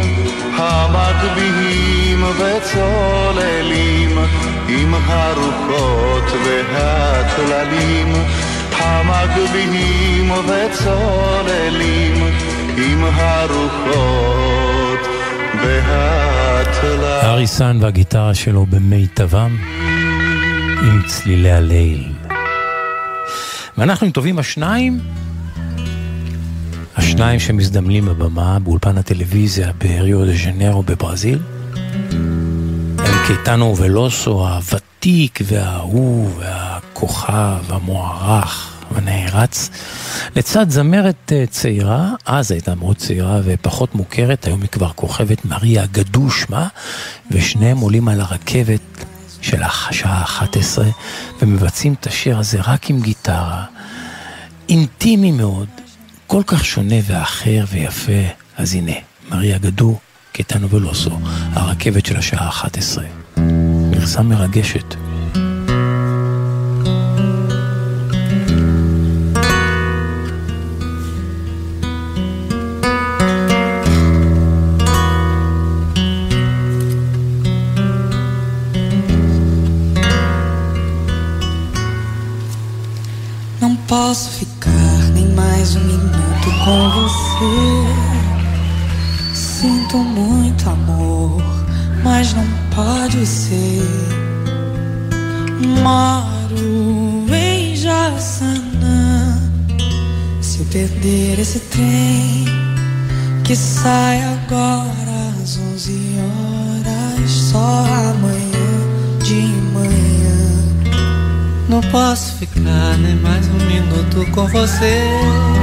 [0.57, 4.17] המגביהים וצוללים,
[4.67, 8.13] עם הרוחות והטללים,
[8.71, 12.13] המגביהים וצוללים
[12.77, 14.99] עם הרוחות
[15.53, 17.21] בהתלה.
[17.31, 19.57] אריסן והגיטרה שלו במיטבם
[20.81, 22.03] עם צלילי הליל.
[23.77, 24.99] ואנחנו עם טובים השניים,
[27.01, 31.39] השניים שמזדמנים בבמה באולפן הטלוויזיה בריו דה ז'נרו בברזיל.
[32.97, 39.69] הם קייטנו ולוסו הוותיק והאהוב והכוכב המוערך הנערץ,
[40.35, 45.85] לצד זמרת אה, צעירה, אז הייתה מאוד צעירה ופחות מוכרת, היום היא כבר כוכבת מריה
[45.91, 46.67] גדו שמה,
[47.31, 49.05] ושניהם עולים על הרכבת
[49.41, 50.85] של השעה 11
[51.41, 53.63] ומבצעים את השיר הזה רק עם גיטרה,
[54.69, 55.67] אינטימי מאוד,
[56.31, 58.21] כל כך שונה ואחר ויפה.
[58.57, 58.91] אז הנה,
[59.29, 59.97] מריה גדו,
[60.31, 61.19] קטנו ולוסו,
[61.53, 63.05] הרכבת של השעה 11.
[63.91, 64.95] גרסה מרגשת.
[83.91, 86.10] posso ficar nem mais um minuto
[86.63, 87.85] com você.
[89.33, 91.41] Sinto muito amor,
[92.03, 92.45] mas não
[92.75, 93.81] pode ser.
[95.81, 99.39] Moro em Jaçanã.
[100.41, 102.45] Se eu perder esse trem
[103.43, 109.41] que sai agora às 11 horas, só amanhã de
[109.73, 110.01] manhã.
[111.69, 115.60] Não posso ficar nem mais um minuto com você.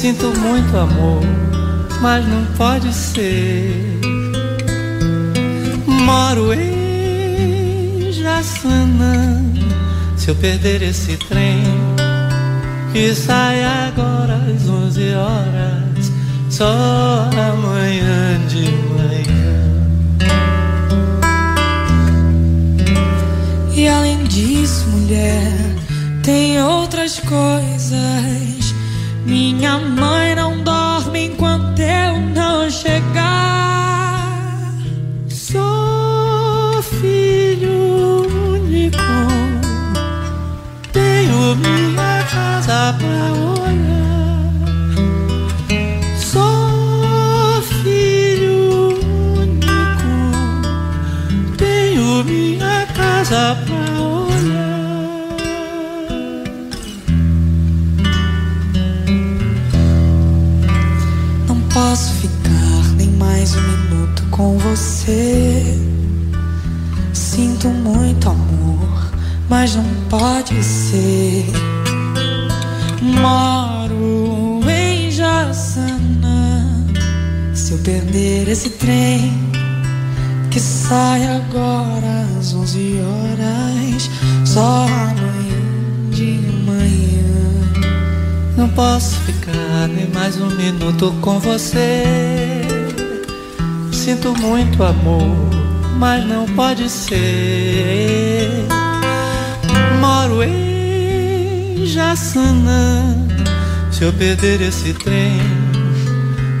[0.00, 1.20] Sinto muito amor,
[2.00, 4.00] mas não pode ser.
[5.86, 9.44] Moro em Jaçanã.
[10.16, 11.62] Se eu perder esse trem
[12.94, 16.12] que sai agora às 11 horas,
[16.48, 19.60] só amanhã de manhã.
[23.76, 25.52] E além disso, mulher,
[26.22, 28.49] tem outras coisas.
[29.24, 33.09] Minha mãe não dorme enquanto eu não chegar.
[64.70, 65.78] Você.
[67.12, 69.10] Sinto muito amor,
[69.48, 71.46] mas não pode ser.
[73.02, 76.86] Moro em Jaçanã.
[77.52, 79.32] Se eu perder esse trem
[80.50, 84.10] que sai agora às 11 horas,
[84.44, 87.90] só amanhã de manhã.
[88.56, 92.49] Não posso ficar nem mais um minuto com você.
[94.10, 95.36] Sinto muito amor,
[95.96, 98.66] mas não pode ser.
[100.00, 103.16] Moro em Jaçanã.
[103.92, 105.38] Se eu perder esse trem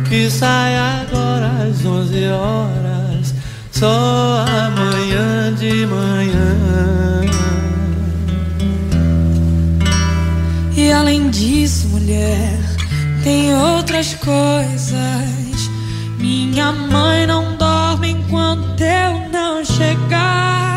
[0.08, 3.34] que sai agora às 11 horas,
[3.72, 7.20] só amanhã de manhã.
[10.76, 12.60] E além disso, mulher,
[13.24, 15.39] tem outras coisas.
[16.20, 20.69] Minha mãe não dorme enquanto eu não chegar.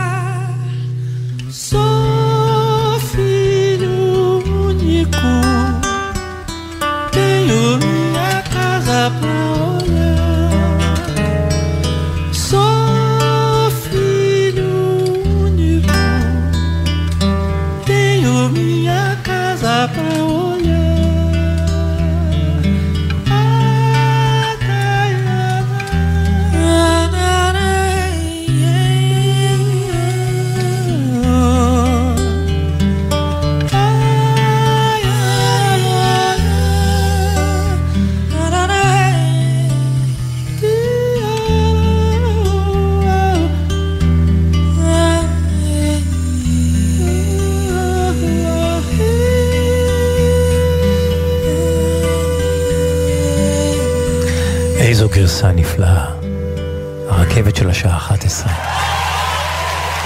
[57.54, 58.54] הרכבת של השעה 11.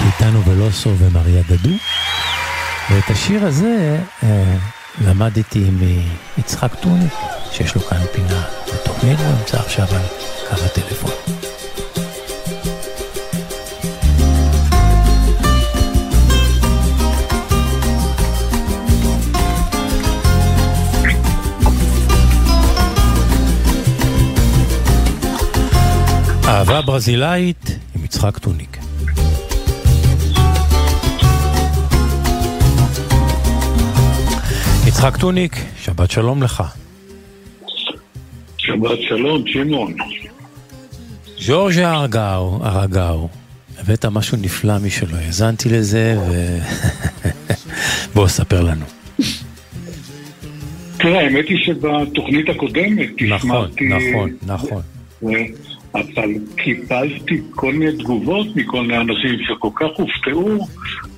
[0.06, 1.76] איתנו ולוסו ומריה גדו.
[2.89, 4.58] ואת השיר הזה אה,
[5.02, 5.70] למדתי
[6.38, 7.14] מיצחק טוניק,
[7.52, 8.43] שיש לו כאן פינה
[8.74, 10.02] בתוכנית, הוא נמצא עכשיו על
[10.50, 11.36] קו הטלפון.
[26.48, 28.78] אהבה ברזילאית עם יצחק טוניק.
[34.88, 36.64] יצחק טוניק, שבת שלום לך.
[38.58, 39.93] שבת שלום, שמעון.
[41.39, 43.28] ז'ורג'ה ארגאו, ארגאו,
[43.80, 46.58] הבאת משהו נפלא משלו, האזנתי לזה ו...
[48.16, 48.86] בוא, ספר לנו.
[50.98, 54.82] תראה, האמת היא שבתוכנית הקודמת נכון, נכון, נכון.
[55.95, 60.67] אבל קיבלתי כל מיני תגובות מכל מיני אנשים שכל כך הופתעו,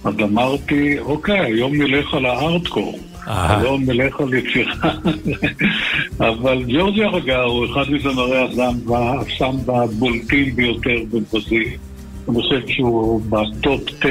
[0.04, 3.00] אז אמרתי, אוקיי, היום נלך על הארדקור.
[3.26, 4.94] היום נלך על יצירה.
[6.30, 8.38] אבל ג'ורג'י ארגה הוא אחד מזמרי
[8.98, 11.68] הסמבה הבולטים ביותר בברזיל.
[12.30, 14.10] אני חושב שהוא בטופ 10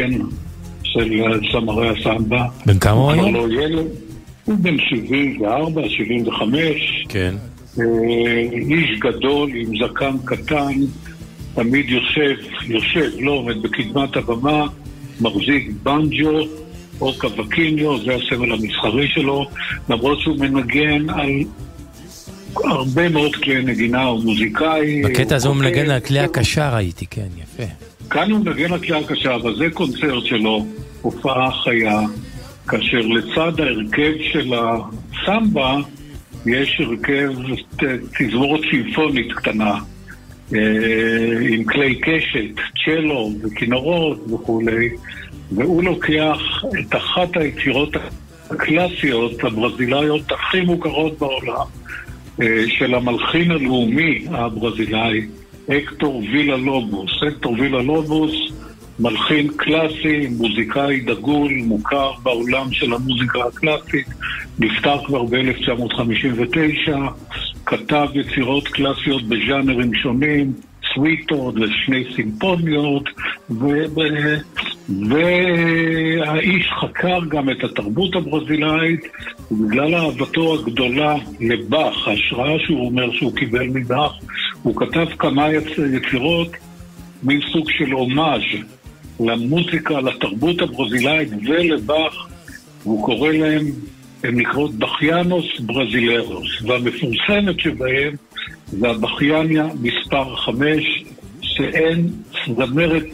[0.82, 2.44] של זמרי הסמבה.
[2.66, 3.34] בן כמה הוא היום?
[3.34, 3.82] לא
[4.44, 7.06] הוא בן 74, 75.
[7.08, 7.34] כן.
[8.52, 10.72] איש גדול עם זקן קטן,
[11.54, 12.34] תמיד יושב,
[12.66, 14.66] יושב, לא עומד בקדמת הבמה,
[15.20, 16.40] מחזיק בנג'ו
[17.00, 19.46] או קווקיניו, זה הסמל המסחרי שלו,
[19.88, 21.30] למרות שהוא מנגן על
[22.64, 25.02] הרבה מאוד כלי נגינה, הוא מוזיקאי.
[25.02, 27.72] בקטע הזה הוא מנגן על כלי הקשה ראיתי, כן, יפה.
[28.10, 30.66] כאן הוא מנגן על כלי הקשה, אבל זה קונצרט שלו,
[31.02, 32.00] הופעה חיה,
[32.68, 35.76] כאשר לצד ההרכב של הסמבה,
[36.46, 37.32] יש הרכב
[38.18, 39.74] תזמורת סימפונית קטנה
[40.54, 40.60] אה,
[41.50, 44.88] עם כלי קשת, צ'לו וכינורות וכולי
[45.52, 46.38] והוא לוקח
[46.80, 47.96] את אחת היצירות
[48.50, 51.66] הקלאסיות הברזילאיות הכי מוכרות בעולם
[52.42, 55.26] אה, של המלחין הלאומי הברזילאי
[55.70, 57.10] אקטור וילה לובוס.
[57.28, 58.32] אקטור וילה לובוס
[59.00, 64.06] מלחין קלאסי, מוזיקאי דגול, מוכר בעולם של המוזיקה הקלאסית,
[64.58, 66.90] נפטר כבר ב-1959,
[67.66, 70.52] כתב יצירות קלאסיות בז'אנרים שונים,
[70.94, 73.04] סוויטות ושני סימפוניות,
[75.10, 79.00] והאיש חקר גם את התרבות הברזילאית,
[79.50, 84.12] ובגלל אהבתו הגדולה לבאך, ההשראה שהוא אומר שהוא קיבל מבאך,
[84.62, 85.48] הוא כתב כמה
[85.92, 86.48] יצירות
[87.22, 88.42] מין סוג של הומאז'
[89.20, 92.26] למוזיקה, לתרבות הברזילאית ולבאך,
[92.82, 93.66] והוא קורא להם,
[94.24, 98.14] הן נקראות בכיאנוס ברזילרוס, והמפורסמת שבהם
[98.66, 101.04] זה הבכיאניה מספר חמש,
[101.42, 102.08] שאין
[102.56, 103.04] זמרת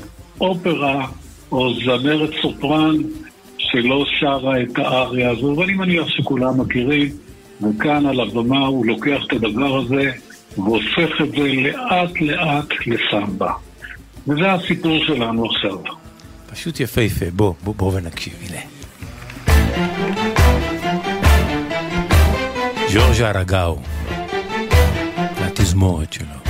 [0.41, 1.07] אופרה
[1.53, 2.97] או זמרת סופרן
[3.59, 7.09] שלא שרה את האריה הזו, ואני מניח שכולם מכירים,
[7.63, 10.11] וכאן על הבמה הוא לוקח את הדבר הזה
[10.59, 13.53] והופך את זה לאט לאט לסמבה.
[14.29, 15.79] וזה הסיפור שלנו עכשיו.
[16.53, 18.61] פשוט יפהפה, בוא, בוא, בוא ונקשיב, הנה.
[22.95, 23.79] ג'ורג'ה רגאו,
[25.41, 26.44] והתזמורת שלו.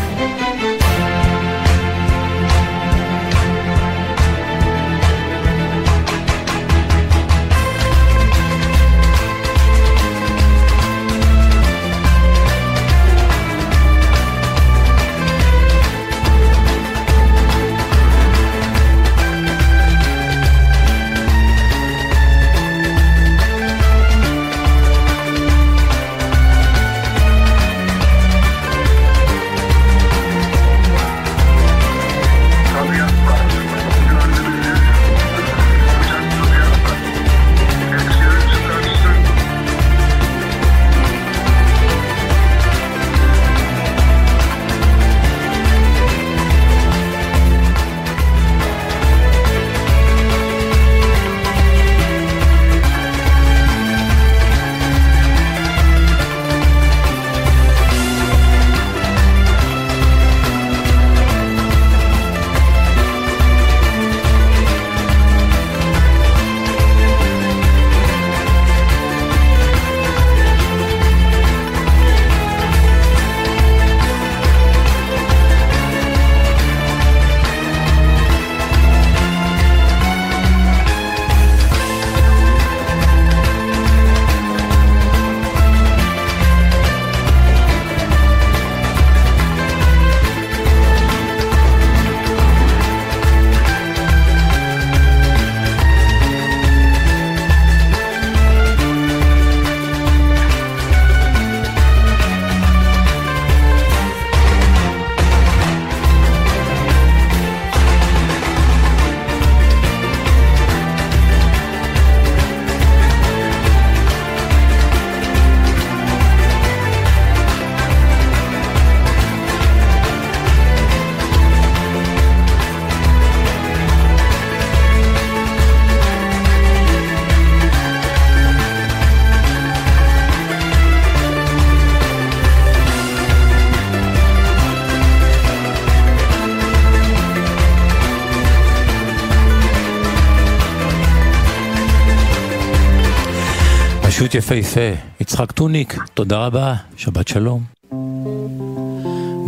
[144.35, 145.01] פשוט יפהפה.
[145.21, 147.63] יצחק טוניק, תודה רבה, שבת שלום.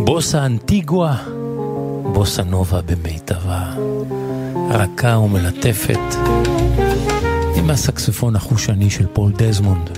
[0.05, 1.15] בוסה אנטיגואה,
[2.13, 3.73] בוסה נובה במיטבה,
[4.69, 6.15] רכה ומלטפת,
[7.57, 9.89] עם הסקספון החושני של פול דזמונד.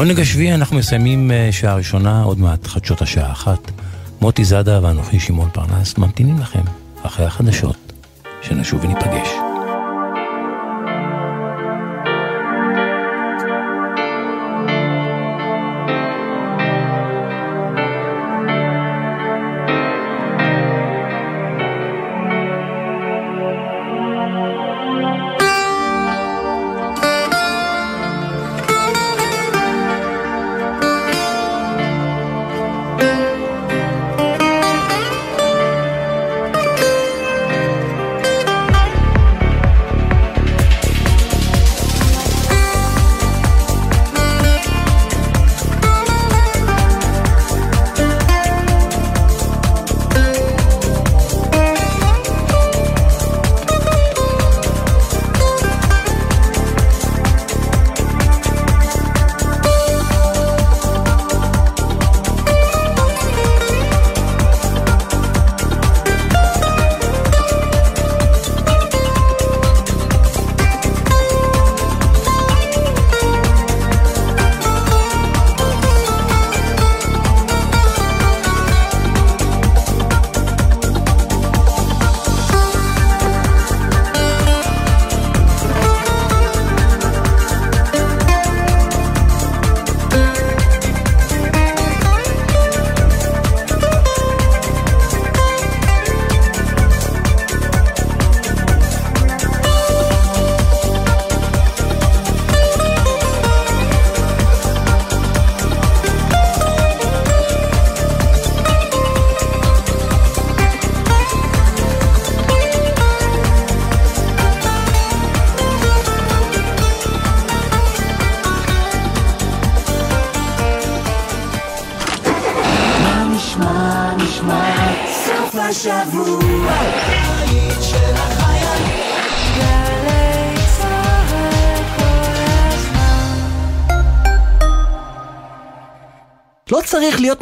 [0.00, 3.70] העונג השביעי אנחנו מסיימים אה, שעה ראשונה, עוד מעט חדשות השעה אחת.
[4.20, 6.62] מוטי זאדה ואנוכי שמעון פרנס ממתינים לכם
[7.02, 7.92] אחרי החדשות,
[8.42, 9.49] שנשוב וניפגש.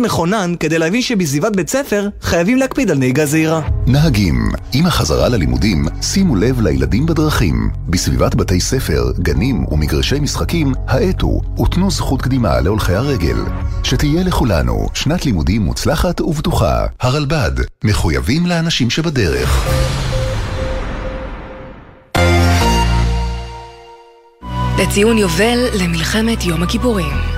[0.01, 3.61] להיות מכונן כדי להבין שבסביבת בית ספר חייבים להקפיד על נהיגה זהירה.
[3.87, 7.71] נהגים, עם החזרה ללימודים, שימו לב לילדים בדרכים.
[7.89, 13.37] בסביבת בתי ספר, גנים ומגרשי משחקים, האטו ותנו זכות קדימה להולכי הרגל.
[13.85, 16.87] שתהיה לכולנו שנת לימודים מוצלחת ובטוחה.
[17.01, 17.53] הרלב"ד,
[17.85, 19.69] מחויבים לאנשים שבדרך.
[24.79, 27.38] לציון יובל למלחמת יום הכיפורים.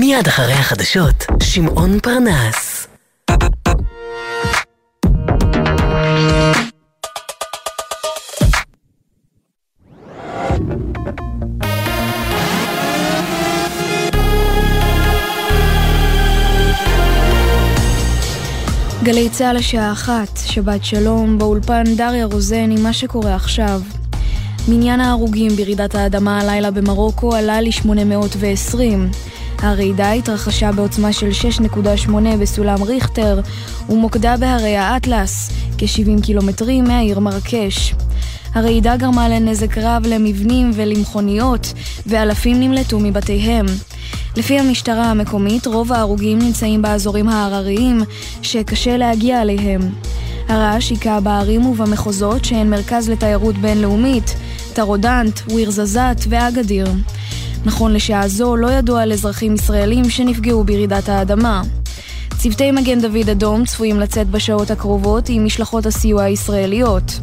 [0.00, 2.86] מיד אחרי החדשות, שמעון פרנס.
[19.02, 23.80] גלי צה"ל השעה אחת, שבת שלום, באולפן דריה רוזן עם מה שקורה עכשיו.
[24.68, 28.78] מניין ההרוגים ברעידת האדמה הלילה במרוקו עלה ל-820.
[29.62, 31.28] הרעידה התרחשה בעוצמה של
[31.66, 33.40] 6.8 בסולם ריכטר
[33.88, 37.94] ומוקדה בהרי האטלס, כ-70 קילומטרים מהעיר מרקש.
[38.54, 41.72] הרעידה גרמה לנזק רב למבנים ולמכוניות,
[42.06, 43.66] ואלפים נמלטו מבתיהם.
[44.36, 48.00] לפי המשטרה המקומית, רוב ההרוגים נמצאים באזורים ההרריים,
[48.42, 49.80] שקשה להגיע אליהם.
[50.48, 54.34] הרעש היכה בערים ובמחוזות שהן מרכז לתיירות בינלאומית,
[54.72, 56.86] טרודנט, ויר זזת ואגדיר.
[57.68, 61.62] נכון לשעה זו לא ידוע על אזרחים ישראלים שנפגעו ברעידת האדמה.
[62.38, 67.20] צוותי מגן דוד אדום צפויים לצאת בשעות הקרובות עם משלחות הסיוע הישראליות.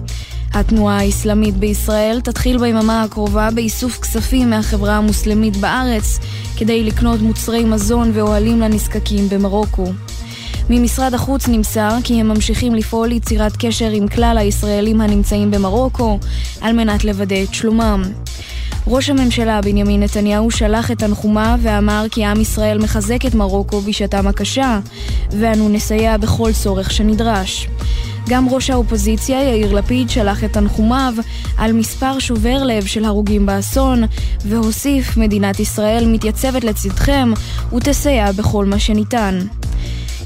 [0.54, 6.20] התנועה האסלאמית בישראל תתחיל ביממה הקרובה באיסוף כספים מהחברה המוסלמית בארץ
[6.58, 9.86] כדי לקנות מוצרי מזון ואוהלים לנזקקים במרוקו.
[10.70, 16.20] ממשרד החוץ נמסר כי הם ממשיכים לפעול ליצירת קשר עם כלל הישראלים הנמצאים במרוקו
[16.62, 18.04] על מנת לוודא את שלומם.
[18.88, 24.28] ראש הממשלה בנימין נתניהו שלח את תנחומיו ואמר כי עם ישראל מחזק את מרוקו בשעתם
[24.28, 24.80] הקשה,
[25.32, 27.68] ואנו נסייע בכל צורך שנדרש.
[28.30, 31.14] גם ראש האופוזיציה יאיר לפיד שלח את תנחומיו
[31.58, 34.04] על מספר שובר לב של הרוגים באסון,
[34.46, 37.32] והוסיף, מדינת ישראל מתייצבת לצדכם
[37.76, 39.40] ותסייע בכל מה שניתן.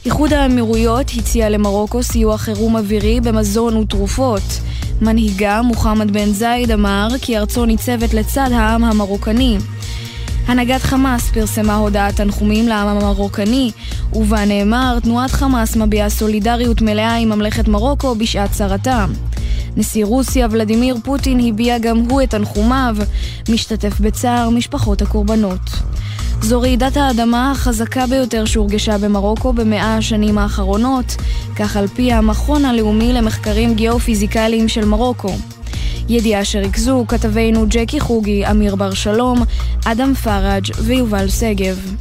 [0.06, 4.60] איחוד האמירויות הציע למרוקו סיוע חירום אווירי במזון ותרופות.
[5.02, 9.58] מנהיגה מוחמד בן זייד אמר כי ארצו ניצבת לצד העם המרוקני.
[10.48, 13.72] הנהגת חמאס פרסמה הודעת תנחומים לעם המרוקני,
[14.14, 19.06] ובה נאמר תנועת חמאס מביעה סולידריות מלאה עם ממלכת מרוקו בשעת צרתה.
[19.80, 22.96] נשיא רוסיה ולדימיר פוטין הביע גם הוא את תנחומיו,
[23.50, 25.60] משתתף בצער משפחות הקורבנות.
[26.42, 31.16] זו רעידת האדמה החזקה ביותר שהורגשה במרוקו במאה השנים האחרונות,
[31.56, 35.34] כך על פי המכון הלאומי למחקרים גיאופיזיקליים של מרוקו.
[36.10, 39.44] ידיעה שריכזו כתבינו ג'קי חוגי, אמיר בר שלום,
[39.86, 41.96] אדם פראג' ויובל שגב.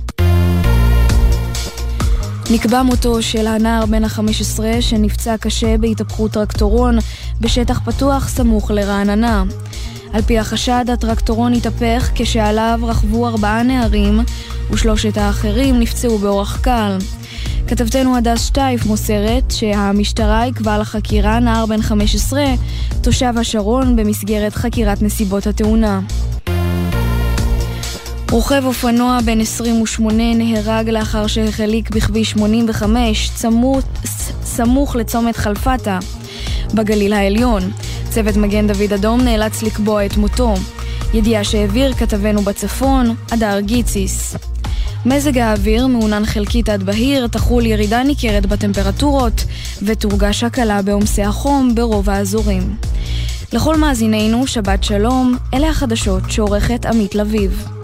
[2.51, 6.99] נקבע מותו של הנער בן ה-15 שנפצע קשה בהתהפכות טרקטורון
[7.41, 9.45] בשטח פתוח סמוך לרעננה.
[10.13, 14.21] על פי החשד, הטרקטורון התהפך כשעליו רכבו ארבעה נערים
[14.71, 16.99] ושלושת האחרים נפצעו באורח קל.
[17.69, 22.45] כתבתנו הדס שטייף מוסרת שהמשטרה עיכבה לחקירה נער בן 15,
[23.01, 26.01] תושב השרון, במסגרת חקירת נסיבות התאונה.
[28.31, 33.85] רוכב אופנוע בן 28 נהרג לאחר שהחליק בכביש 85, צמות,
[34.45, 35.99] סמוך לצומת חלפתה,
[36.75, 37.71] בגליל העליון.
[38.11, 40.55] צוות מגן דוד אדום נאלץ לקבוע את מותו.
[41.15, 44.37] ידיעה שהעביר כתבנו בצפון, הדר גיציס.
[45.07, 49.45] מזג האוויר מעונן חלקית עד בהיר, תחול ירידה ניכרת בטמפרטורות
[49.83, 52.77] ותורגש הקלה בעומסי החום ברוב האזורים.
[53.53, 57.78] לכל מאזינינו, שבת שלום, אלה החדשות שעורכת עמית לביב.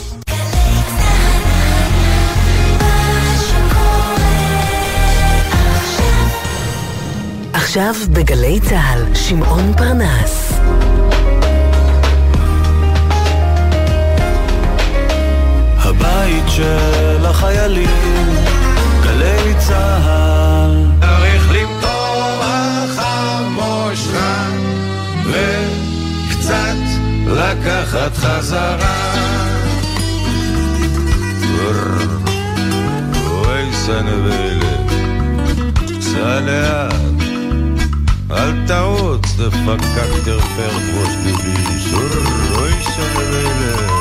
[7.76, 10.52] עכשיו בגלי צה"ל, שמעון פרנס.
[15.78, 18.28] הבית של החיילים,
[19.02, 20.86] גלי צה"ל.
[21.00, 24.18] צריך למטור החמושך
[25.26, 26.76] וקצת
[27.26, 29.14] לקחת חזרה.
[33.26, 34.90] אוי סנבלת,
[36.00, 37.13] סע לאט,
[38.36, 41.94] אל תרוץ, תפקק תרפר ראש גביש,
[42.58, 43.94] אוי סנבלת.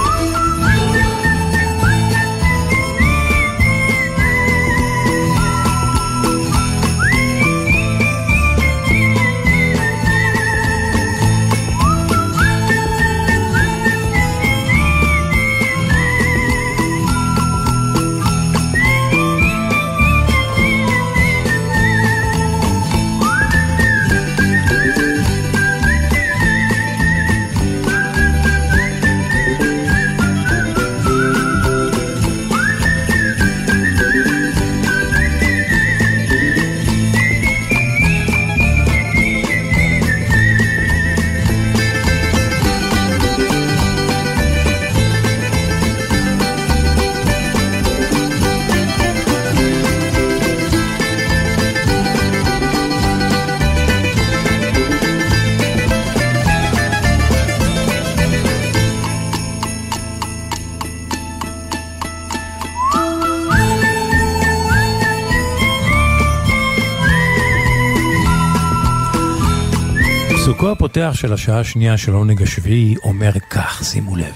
[70.93, 74.33] הפותח של השעה השנייה של העונג השביעי אומר כך, שימו לב.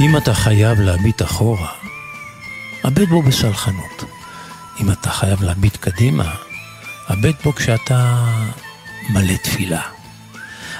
[0.00, 1.68] אם אתה חייב להביט אחורה,
[2.84, 4.04] הבט בו בסלחנות.
[4.80, 6.34] אם אתה חייב להביט קדימה,
[7.08, 8.26] הבט בו כשאתה
[9.08, 9.82] מלא תפילה.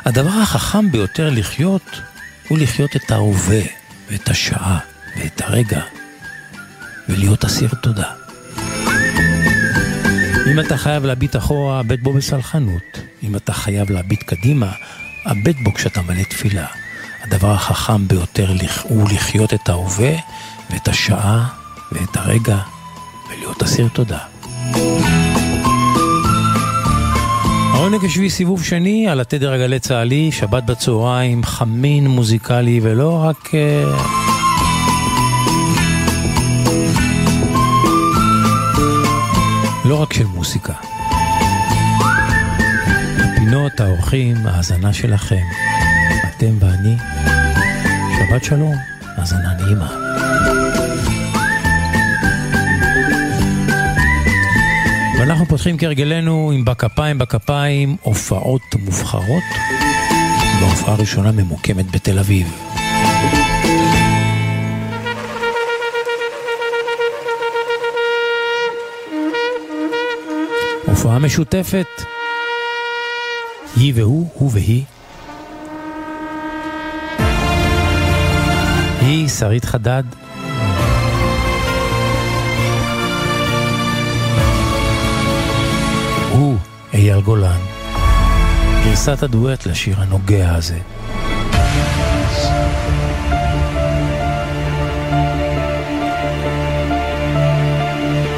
[0.04, 2.00] הדבר החכם ביותר לחיות,
[2.48, 3.62] הוא לחיות את ההווה,
[4.10, 4.78] ואת השעה,
[5.16, 5.82] ואת הרגע,
[7.08, 8.12] ולהיות אסיר תודה.
[10.52, 13.09] אם אתה חייב להביט אחורה, הבט בו בסלחנות.
[13.22, 14.72] אם אתה חייב להביט קדימה,
[15.24, 16.66] הבט בו כשאתה מלא תפילה.
[17.22, 18.52] הדבר החכם ביותר
[18.82, 20.12] הוא לחיות את ההווה,
[20.70, 21.48] ואת השעה,
[21.92, 22.58] ואת הרגע,
[23.28, 24.18] ולהיות אסיר תודה.
[27.72, 33.54] העונג השביעי סיבוב שני על התדר הגלי צה"לי, שבת בצהריים, חמין מוזיקלי, ולא רק...
[33.54, 33.84] אה,
[39.84, 40.89] לא רק של מוסיקה.
[43.40, 45.42] הפינות, האורחים, ההאזנה שלכם.
[46.28, 46.96] אתם ואני,
[48.18, 48.74] שבת שלום,
[49.16, 49.96] האזנה נעימה.
[55.18, 59.44] ואנחנו פותחים כהרגלנו עם בכפיים בכפיים הופעות מובחרות.
[60.60, 62.52] וההופעה הראשונה ממוקמת בתל אביב.
[70.86, 72.09] הופעה משותפת.
[73.80, 74.84] היא והוא, הוא והיא.
[79.00, 80.02] היא שרית חדד.
[86.30, 86.56] הוא
[86.92, 87.60] אייל גולן.
[88.84, 90.78] גרסת הדואט לשיר הנוגע הזה.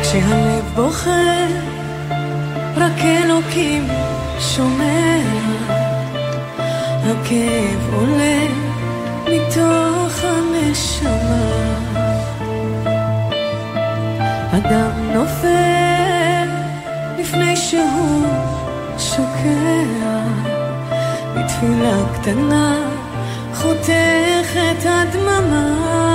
[0.03, 1.47] כשהלב בוכה,
[2.77, 3.89] רק אלוקים
[4.41, 5.12] שומע.
[7.05, 8.47] הכאב עולה
[9.27, 11.73] מתוך הנשמה.
[14.53, 16.49] אדם נופל
[17.19, 18.27] לפני שהוא
[18.99, 19.83] שוקע.
[21.35, 22.77] בתפילה קטנה
[23.55, 26.12] חותכת הדממה.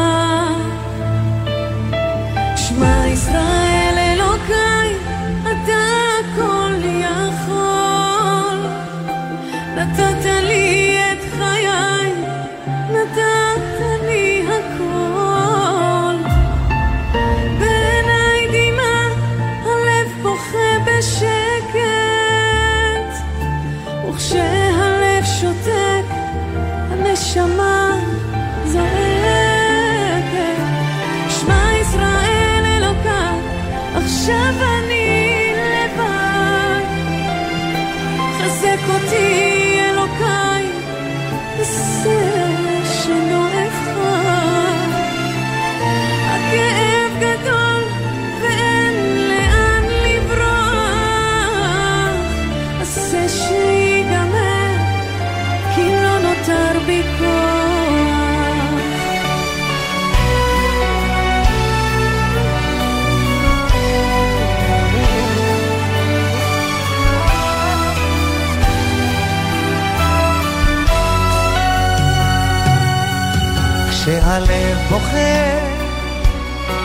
[74.90, 75.60] בוכה,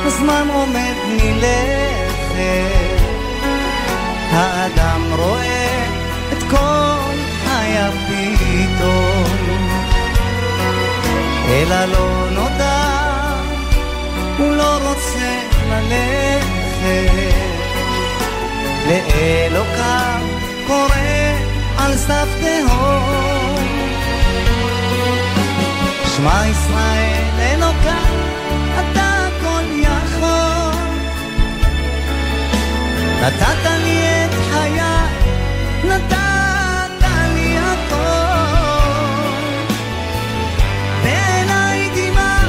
[0.07, 2.33] הזמן עומד מלכת.
[4.31, 5.87] האדם רואה
[6.33, 7.15] את כל
[7.51, 9.39] היפיתון,
[11.49, 12.93] אלא לא נודע,
[14.39, 17.33] הוא לא רוצה ללכת.
[18.87, 20.21] לאלוקיו
[20.67, 20.97] קורא
[21.79, 23.42] על סף תהום.
[26.23, 28.15] שמע ישראל אלוקיו,
[28.75, 30.79] אתה הכל יכול.
[33.23, 34.81] נתת לי את חיי,
[35.85, 37.97] נתת לי הכל.
[41.03, 42.45] בעיניי דמעה,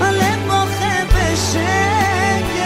[0.00, 2.56] הלב בוכה בשקט.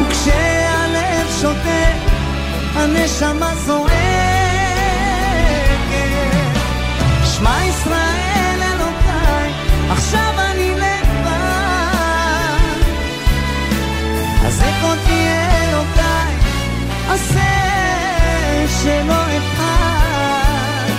[0.00, 1.96] וכשהלב שותק,
[2.74, 4.05] הנשמה זועקת.
[17.16, 20.90] עשה שלא אפחד.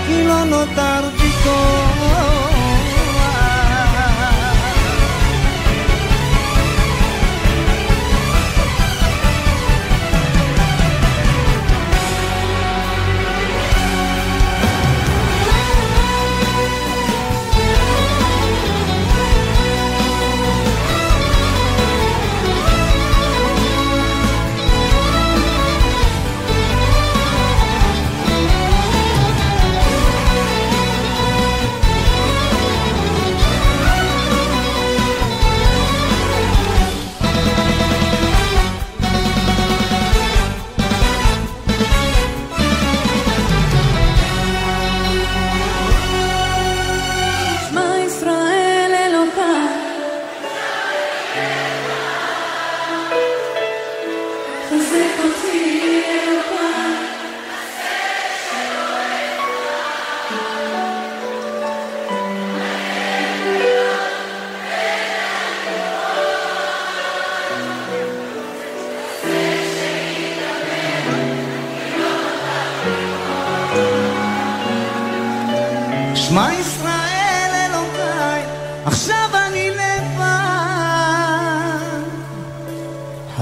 [0.06, 1.30] כי לא נותר בי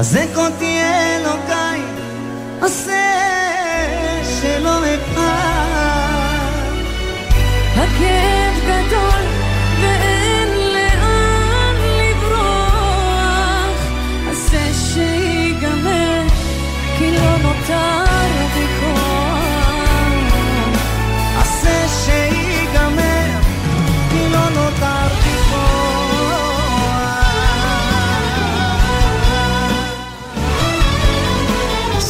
[0.00, 0.99] Haz de contienda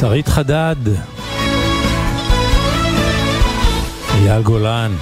[0.00, 0.76] שרית חדד,
[4.14, 4.92] אייל גולן,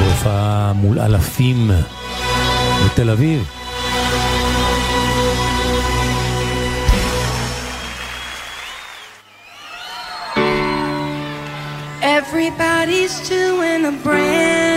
[0.00, 1.70] בהופעה מול אלפים
[2.84, 3.50] בתל אביב.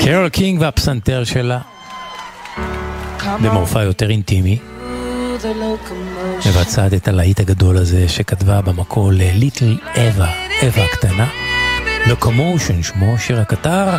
[0.02, 1.60] קרול קינג והפסנתר שלה,
[3.42, 4.58] במופע יותר אינטימי,
[5.38, 6.17] the locomotion.
[6.50, 10.32] מבצעת את הלהיט הגדול הזה שכתבה במקור לליטל אווה,
[10.64, 11.28] אווה הקטנה.
[12.08, 13.98] לוקומושן שמו שיר הקטר.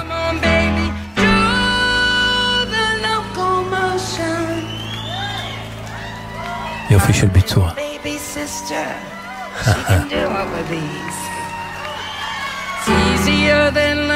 [6.90, 7.70] יופי של ביצוע.
[12.80, 14.07] It's easier than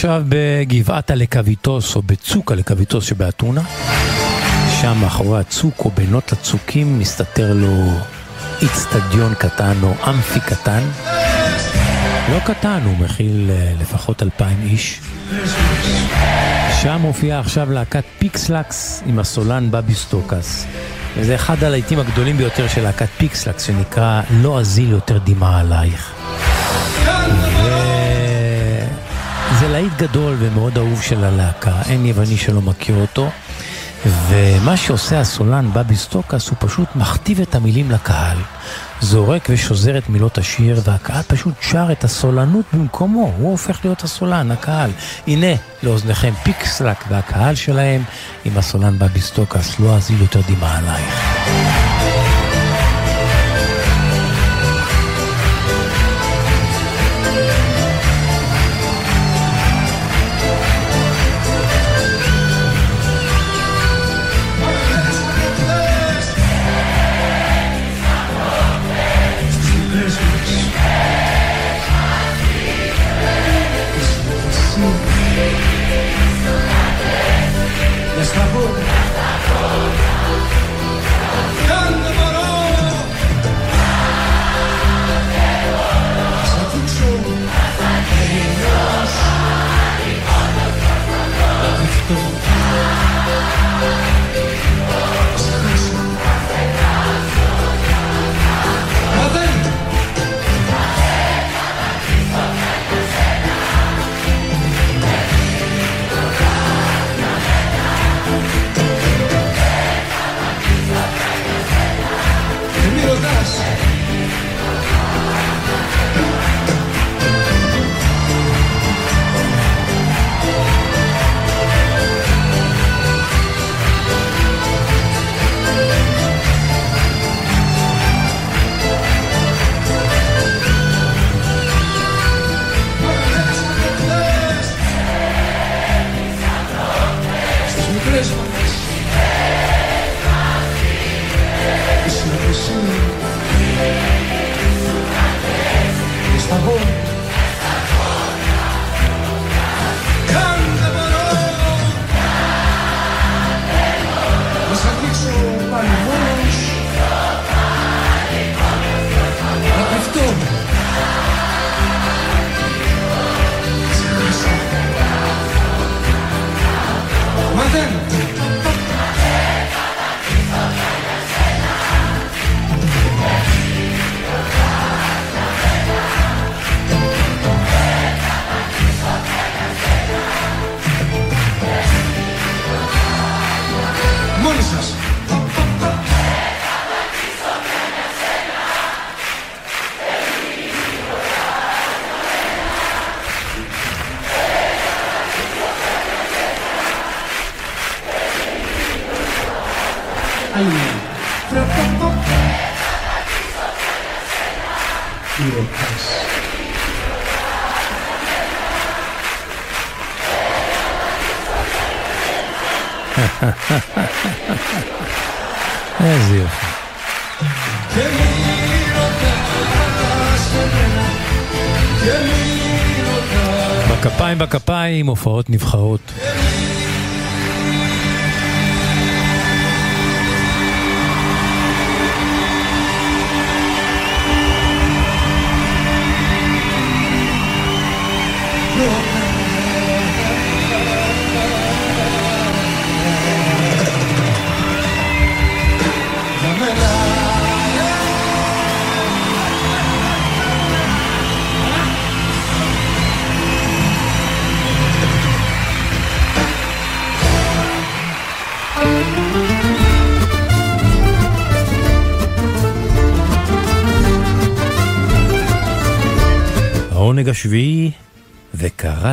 [0.00, 3.60] עכשיו בגבעת הלקוויטוס, או בצוק הלקוויטוס שבאתונה.
[4.80, 7.90] שם מאחורי הצוק, או בינות הצוקים, מסתתר לו
[8.62, 10.80] איצטדיון קטן, או אמפי קטן.
[12.32, 15.00] לא קטן, הוא מכיל אה, לפחות אלפיים איש.
[16.82, 20.66] שם מופיעה עכשיו להקת פיקס לקס עם הסולן בביס סטוקס.
[21.16, 26.19] וזה אחד הלהיטים הגדולים ביותר של להקת פיקס לקס, שנקרא "לא אזיל יותר דמעה עלייך".
[29.58, 33.30] זה להיט גדול ומאוד אהוב של הלהקה, אין יווני שלא מכיר אותו.
[34.06, 38.38] ומה שעושה הסולן בביס סטוקס הוא פשוט מכתיב את המילים לקהל,
[39.00, 44.50] זורק ושוזר את מילות השיר, והקהל פשוט שר את הסולנות במקומו, הוא הופך להיות הסולן,
[44.50, 44.90] הקהל.
[45.26, 48.02] הנה, לאוזניכם פיקס לקס והקהל שלהם
[48.44, 51.59] עם הסולן בביס סטוקס, לא אזיל יותר דמעה עלייך.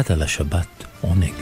[0.01, 1.33] וקראת לשבת עונג.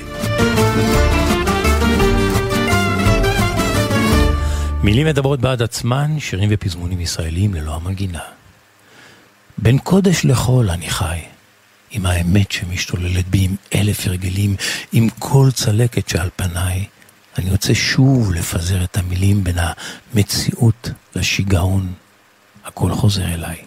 [4.83, 8.19] מילים מדברות בעד עצמן, שירים ופזמונים ישראלים ללא המנגינה.
[9.57, 11.19] בין קודש לחול אני חי,
[11.91, 14.55] עם האמת שמשתוללת בי, עם אלף הרגלים,
[14.91, 16.85] עם כל צלקת שעל פניי.
[17.37, 21.93] אני רוצה שוב לפזר את המילים בין המציאות לשיגעון.
[22.65, 23.57] הכל חוזר אליי.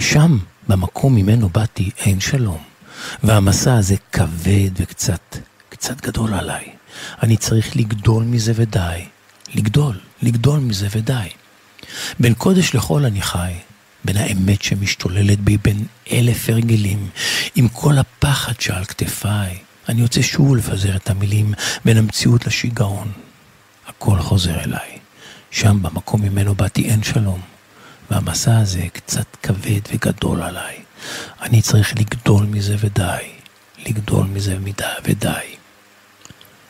[0.00, 0.38] שם,
[0.68, 2.73] במקום ממנו באתי, אין שלום.
[3.22, 5.36] והמסע הזה כבד וקצת,
[5.68, 6.64] קצת גדול עליי.
[7.22, 9.04] אני צריך לגדול מזה ודי.
[9.54, 11.28] לגדול, לגדול מזה ודי.
[12.20, 13.52] בין קודש לחול אני חי,
[14.04, 17.08] בין האמת שמשתוללת בי, בין אלף הרגלים,
[17.54, 19.58] עם כל הפחד שעל כתפיי.
[19.88, 21.54] אני רוצה שוב לפזר את המילים
[21.84, 23.12] בין המציאות לשיגעון.
[23.86, 24.98] הכל חוזר אליי.
[25.50, 27.40] שם במקום ממנו באתי אין שלום.
[28.10, 30.83] והמסע הזה קצת כבד וגדול עליי.
[31.42, 33.30] אני צריך לגדול מזה ודי.
[33.86, 34.56] לגדול מזה
[35.04, 35.56] ודי.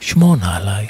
[0.00, 0.86] שמור נא עליי.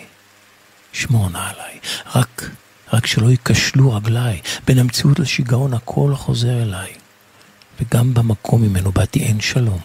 [0.92, 1.78] שמור נא עליי.
[2.14, 2.50] רק,
[2.92, 4.40] רק שלא ייכשלו רגליי.
[4.66, 6.92] בין המציאות לשיגעון הכל חוזר אליי.
[7.80, 9.80] וגם במקום ממנו באתי אין שלום.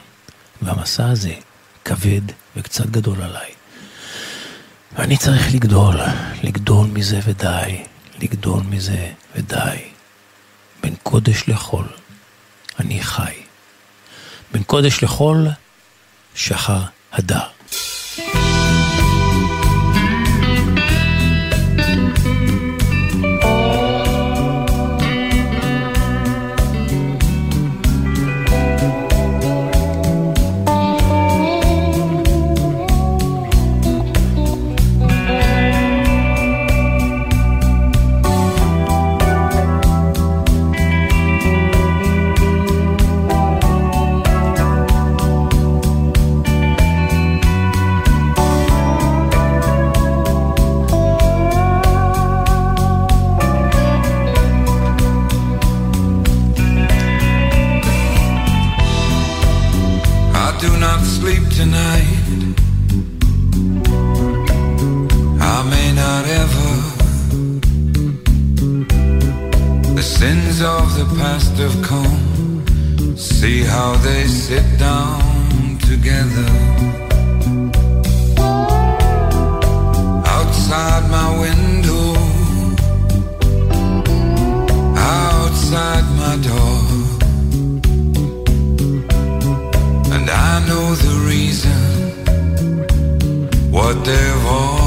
[0.61, 1.33] והמסע הזה
[1.85, 2.21] כבד
[2.55, 3.51] וקצת גדול עליי.
[4.97, 5.95] ואני צריך לגדול,
[6.43, 7.83] לגדול מזה ודי,
[8.19, 9.77] לגדול מזה ודי.
[10.81, 11.85] בין קודש לחול,
[12.79, 13.38] אני חי.
[14.51, 15.47] בין קודש לחול,
[16.35, 16.79] שחר
[17.13, 17.47] הדר.
[61.59, 62.07] Tonight.
[65.53, 66.71] I may not ever.
[69.97, 72.19] The sins of the past have come.
[73.17, 76.49] See how they sit down together.
[80.35, 82.05] Outside my window.
[84.95, 86.78] Outside my door.
[93.79, 94.78] What they've all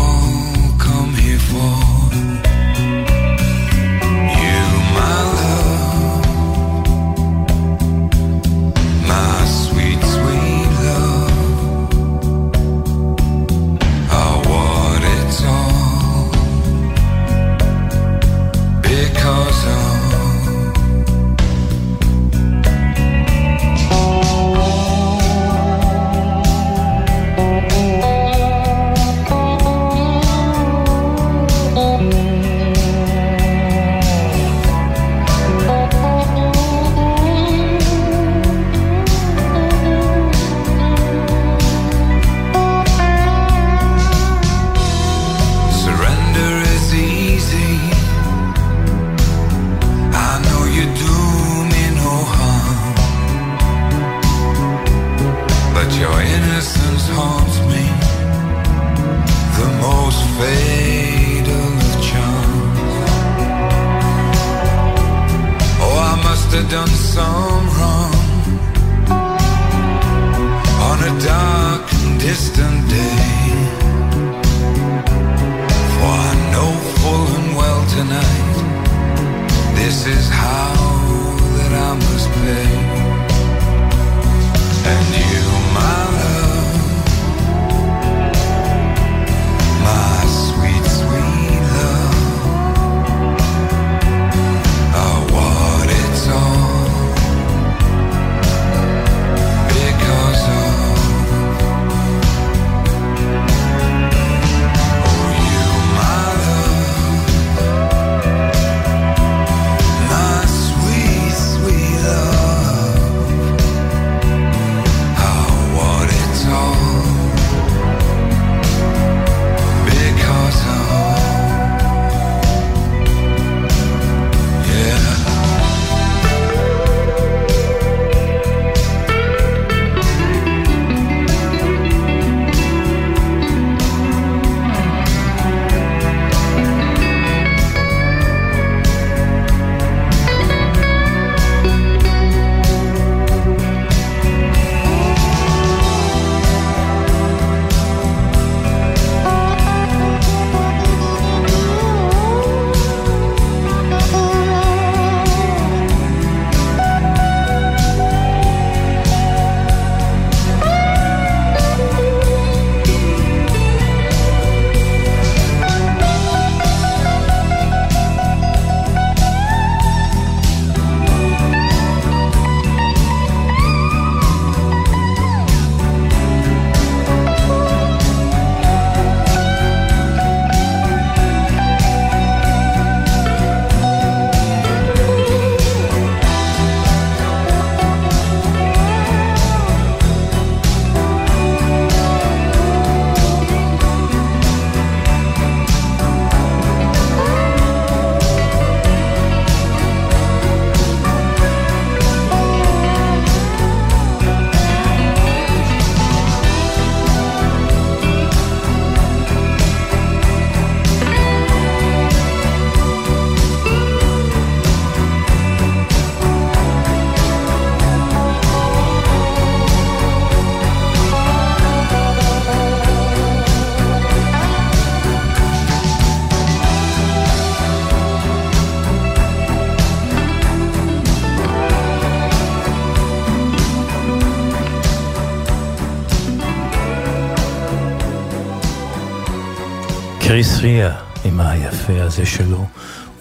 [240.33, 242.67] קריס ריה עם היפה הזה שלו,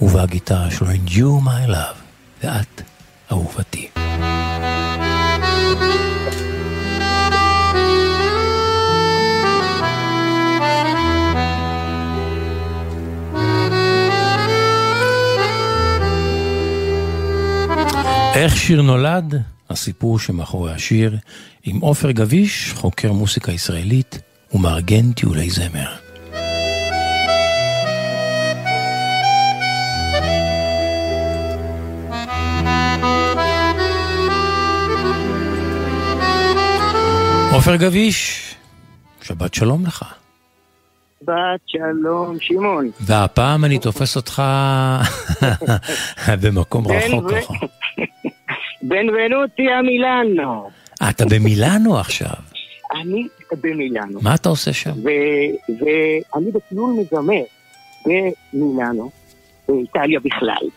[0.01, 1.97] ובגיטרה שלו, And you my love,
[2.43, 2.81] ואת
[3.31, 3.87] אהובתי.
[18.35, 19.41] איך שיר נולד?
[19.69, 21.17] הסיפור שמאחורי השיר,
[21.63, 24.19] עם עופר גביש, חוקר מוסיקה ישראלית
[24.53, 26.00] ומארגן טיולי זמר.
[37.53, 38.41] עופר גביש,
[39.21, 40.05] שבת שלום לך.
[41.19, 42.91] שבת שלום, שמעון.
[42.99, 44.41] והפעם אני תופס אותך
[46.41, 47.53] במקום רחוק ככה.
[48.89, 50.69] בנבנוטי המילאנו.
[51.09, 52.33] אתה במילאנו עכשיו.
[53.01, 53.27] אני
[53.63, 54.19] במילאנו.
[54.21, 54.91] מה אתה עושה שם?
[54.91, 57.43] ו- ואני בטיול מזמר
[58.05, 59.11] במילאנו,
[59.67, 60.67] באיטליה בכלל.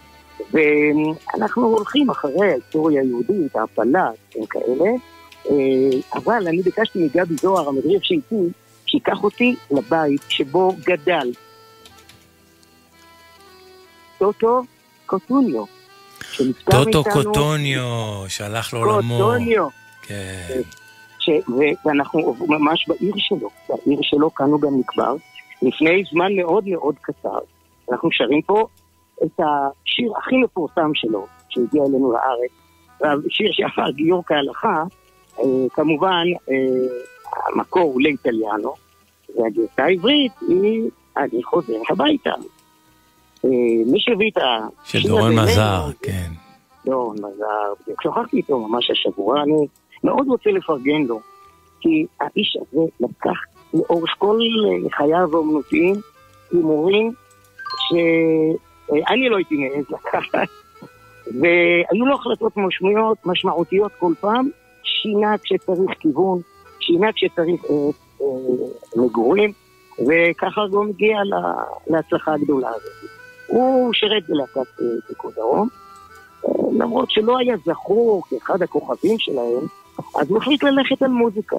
[0.53, 4.91] ואנחנו הולכים אחרי ההיסטוריה היהודית, ההפלה, דברים כאלה.
[5.51, 5.55] אה,
[6.15, 8.37] אבל אני ביקשתי מגבי זוהר, המדריך שאיתי,
[8.87, 11.33] שייקח אותי לבית שבו גדל
[14.19, 14.63] טוטו
[15.07, 15.65] קוטוניו.
[16.65, 17.83] טוטו קוטוניו,
[18.29, 19.19] שהלך לעולמו.
[19.19, 19.69] קוטוניו.
[20.03, 20.61] כן.
[21.19, 21.31] ש...
[21.85, 25.15] ואנחנו ממש בעיר שלו, בעיר שלו כאן הוא גם נקבר.
[25.63, 27.39] לפני זמן מאוד מאוד קצר,
[27.93, 28.67] אנחנו שרים פה
[29.25, 32.51] את השיר הכי מפורסם שלו, שהגיע אלינו לארץ.
[33.01, 34.83] והשיר שאמר גיור כהלכה,
[35.73, 36.55] כמובן, אה,
[37.47, 38.75] המקור הוא לאיטליאנו,
[39.37, 42.31] והגרסה העברית היא אני חוזר הביתה.
[43.45, 43.51] אה,
[43.87, 46.31] מי שהביא את השיר של דורון מזר, כן.
[46.87, 49.67] דורון מזר, שוחחתי איתו ממש השבוע, אני
[50.05, 51.21] מאוד רוצה לפרגן לו,
[51.81, 53.39] כי האיש הזה לקח
[53.75, 55.95] לאורך כל אה, חייו האומנותיים
[56.53, 57.13] הימורים
[57.89, 60.49] שאני לא הייתי מעז לקחת,
[61.41, 62.53] והיו לו החלטות
[63.25, 64.49] משמעותיות כל פעם,
[64.85, 66.41] שינה כשצריך כיוון,
[66.81, 67.77] שינה כשצריך אה,
[68.21, 68.27] אה,
[68.97, 69.53] מגורים,
[69.99, 73.11] וככה גם הגיע לה- להצלחה הגדולה הזאת.
[73.47, 75.69] הוא שירת בלהקת אה, פיקוד דרום,
[76.79, 79.67] למרות שלא היה זכור כאחד הכוכבים שלהם,
[80.21, 81.57] אז הוא החליט ללכת על מוזיקה.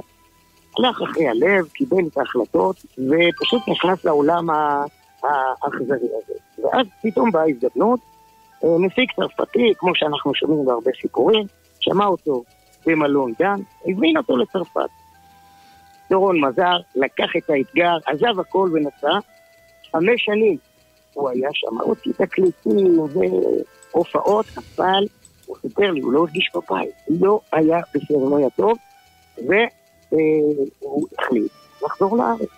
[0.77, 4.47] הלך אחרי הלב, קיבל את ההחלטות, ופשוט נכנס לעולם
[5.23, 6.33] האכזרי הזה.
[6.63, 7.99] ואז פתאום באה הזדמנות,
[8.63, 11.45] אה, מפיק צרפתי, כמו שאנחנו שומעים בהרבה סיפורים,
[11.79, 12.43] שמע אותו
[12.85, 14.89] במלון דן, הזמין אותו לצרפת.
[16.09, 19.19] דורון מזר לקח את האתגר, עזב הכל ונסע.
[19.91, 20.57] חמש שנים
[21.13, 25.03] הוא היה שם, הוציא תקליטים והופעות, אבל
[25.45, 28.77] הוא סיפר לי, הוא לא הרגיש בבית, לא היה בסדר, לא היה טוב,
[29.37, 31.51] והוא החליט
[31.85, 32.49] לחזור לארץ.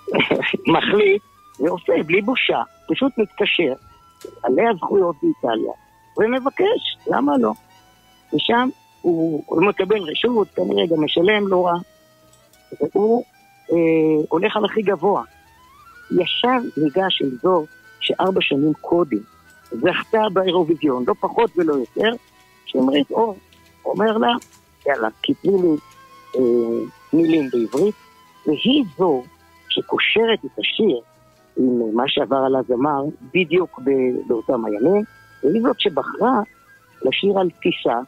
[0.75, 1.23] מחליט
[1.61, 3.73] ועושה בלי בושה, פשוט מתקשר,
[4.25, 5.73] בעלי הזכויות באיטליה,
[6.19, 7.53] ומבקש, למה לא?
[8.35, 8.69] ושם
[9.01, 11.79] הוא מקבל רשות, כנראה גם משלם לא רע,
[12.81, 13.25] והוא
[13.73, 13.77] אה,
[14.29, 15.23] הולך על הכי גבוה.
[16.11, 17.67] ישר ניגש עם זו
[18.01, 19.19] שארבע שנים קודם
[19.73, 22.11] זכתה באירוויזיון, לא פחות ולא יותר,
[22.65, 23.37] שמרית אור
[23.85, 24.33] אומר לה,
[24.87, 25.77] יאללה, כתבי לי
[26.37, 27.95] אה, מילים בעברית,
[28.47, 29.23] והיא זו
[29.69, 31.01] שקושרת את השיר
[31.57, 33.03] עם מה שעבר על הזמר
[33.35, 33.81] בדיוק
[34.27, 35.03] באותם הימים,
[35.43, 36.41] והיא זאת שבחרה
[37.03, 38.01] לשיר על טיסה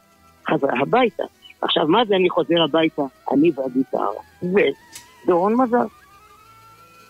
[0.48, 1.22] חזרה הביתה.
[1.60, 3.02] עכשיו, מה זה אני חוזר הביתה?
[3.32, 4.08] אני והגיטרה.
[4.42, 5.86] ודורון מזר.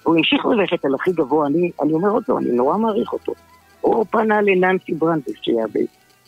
[0.03, 3.33] הוא המשיך ללכת על הכי גבוה, אני, אני אומר אותו, אני נורא מעריך אותו.
[3.85, 5.65] הוא פנה לננסי ברנדס, שהיה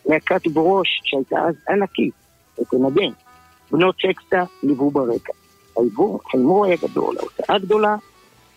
[0.07, 2.15] בלהקת ברוש, שהייתה אז ענקית,
[2.61, 3.11] ותנגן.
[3.71, 5.33] בנות סקסטה ליוו ברקע.
[5.77, 7.97] ההימור היה גדול, ההוצאה גדולה,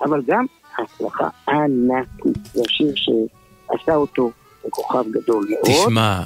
[0.01, 0.45] אבל גם
[0.77, 2.45] ההצלחה ענקית.
[2.53, 4.31] זה השיר שעשה אותו
[4.67, 5.65] לכוכב גדול מאוד.
[5.65, 6.21] תשמע,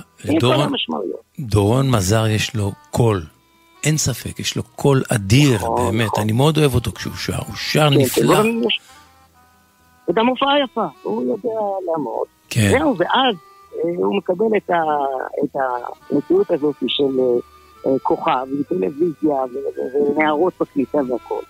[0.63, 1.21] המשמעויות.
[1.39, 3.23] דורון מזר יש לו קול.
[3.83, 6.09] אין ספק, יש לו קול אדיר, באמת.
[6.17, 8.39] אני מאוד אוהב אותו כשהוא שר, הוא שר כן, נפלא.
[8.67, 8.79] יש-
[10.09, 11.49] וגם הופעה יפה, הוא יודע
[11.91, 12.27] לעמוד.
[12.53, 12.69] כן.
[12.71, 13.35] זהו, ואז
[13.75, 14.83] אה, הוא מקבל את, ה,
[15.43, 15.55] את
[16.11, 19.35] המציאות הזאת של אה, אה, כוכב, עם טלוויזיה
[19.95, 21.41] ונערות בקליטה והכל.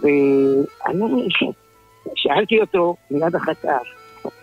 [0.00, 1.28] ואני
[2.14, 3.82] שאלתי אותו מיד אחר כך,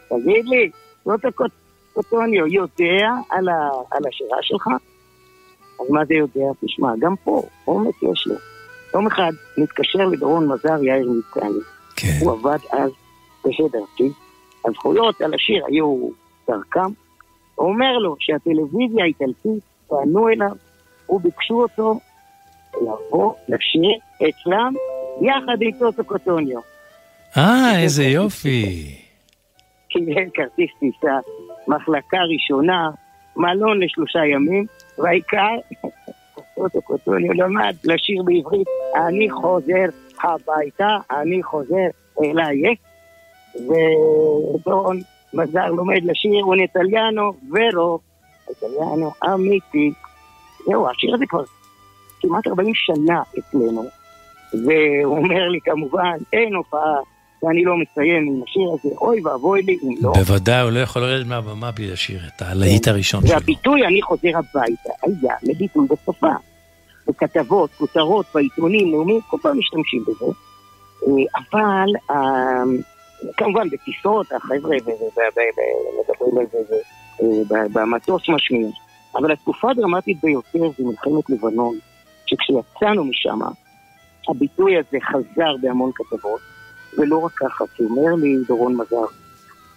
[0.09, 0.69] תגיד לי,
[1.05, 4.67] זאת הקוטוניו יודע על, ה, על השירה שלך?
[5.79, 6.51] אז מה זה יודע?
[6.65, 8.35] תשמע, גם פה, אומץ יש לו.
[8.93, 11.59] יום אחד מתקשר לדורון מזר יאיר ניצני.
[11.95, 12.07] כן.
[12.21, 12.91] הוא עבד אז
[13.45, 14.24] בשדרתי.
[14.67, 16.09] הזכויות על השיר היו
[16.47, 16.91] דרכם.
[17.55, 20.51] הוא אומר לו שהטלוויזיה האיטלקית פנו אליו
[21.09, 21.99] וביקשו אותו
[22.75, 24.73] לבוא לשיר אצלם
[25.21, 26.59] יחד עם טוטו קוטוניו.
[27.37, 28.95] אה, איזה יופי.
[29.89, 31.17] קיבל כרטיס טיסה,
[31.67, 32.89] מחלקה ראשונה,
[33.35, 34.65] מלון לשלושה ימים,
[34.97, 35.55] והעיקר,
[36.55, 38.67] טוטו קוטוניו למד לשיר בעברית,
[39.07, 39.85] אני חוזר
[40.23, 41.87] הביתה, אני חוזר
[42.23, 42.75] אליי,
[43.55, 44.99] ודורון
[45.33, 47.99] מזר לומד לשיר, הוא נטליאנו, ורו,
[48.51, 49.91] נטליאנו אמיתי.
[50.65, 51.43] זהו, השיר הזה כבר
[52.21, 53.85] כמעט 40 שנה אצלנו,
[54.53, 56.99] והוא אומר לי כמובן, אין הופעה
[57.43, 60.13] ואני לא מסיים עם השיר הזה, אוי ואבוי לי אם לא.
[60.13, 63.29] בוודאי, הוא לא יכול לרדת מהבמה בלי לשיר את הלהיט הראשון שלו.
[63.29, 66.31] והביטוי אני חוזר הביתה היה לביטוי בשפה.
[67.07, 70.25] בכתבות, כותרות, בעיתונים, נאומים, כל פעם משתמשים בזה.
[70.25, 72.63] אה, אבל אה,
[73.37, 74.77] כמובן בטיסות, החבר'ה
[75.99, 76.81] מדברים על זה
[77.73, 78.71] במטוס משמיעים.
[79.15, 81.77] אבל התקופה הדרמטית ביותר זה מלחמת לבנון,
[82.25, 83.39] שכשיצאנו משם,
[84.29, 86.41] הביטוי הזה חזר בהמון כתבות,
[86.97, 89.05] ולא רק ככה, כי אומר לי דורון מזר,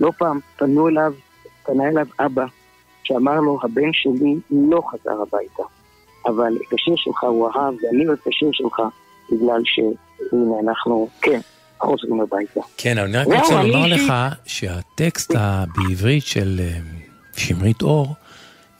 [0.01, 1.12] לא פעם פנו אליו,
[1.65, 2.44] פנה אליו אבא,
[3.02, 5.62] שאמר לו, הבן שלי לא חזר הביתה,
[6.27, 8.82] אבל את השיר שלך הוא אהב, ואני אוהב את השיר שלך,
[9.32, 11.40] בגלל שהנה אנחנו, כן,
[11.81, 12.61] חוזרים הביתה.
[12.77, 14.13] כן, אבל אני רק זהו, רוצה לומר לך
[14.47, 15.35] שהטקסט
[15.77, 16.79] בעברית של אה,
[17.37, 18.15] שמרית אור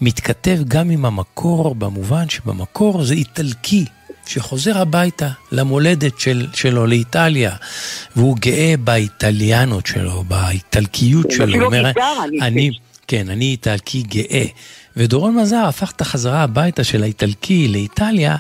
[0.01, 3.85] מתכתב גם עם המקור, במובן שבמקור זה איטלקי.
[4.27, 7.53] שחוזר הביתה למולדת של, שלו, לאיטליה,
[8.17, 11.55] והוא גאה באיטליאנות שלו, באיטלקיות כן, שלו.
[11.55, 11.91] הוא אומר,
[12.43, 12.71] אני
[13.07, 14.45] כן, אני איטלקי גאה.
[14.97, 18.37] ודורון מזר הפך את החזרה הביתה של האיטלקי לאיטליה,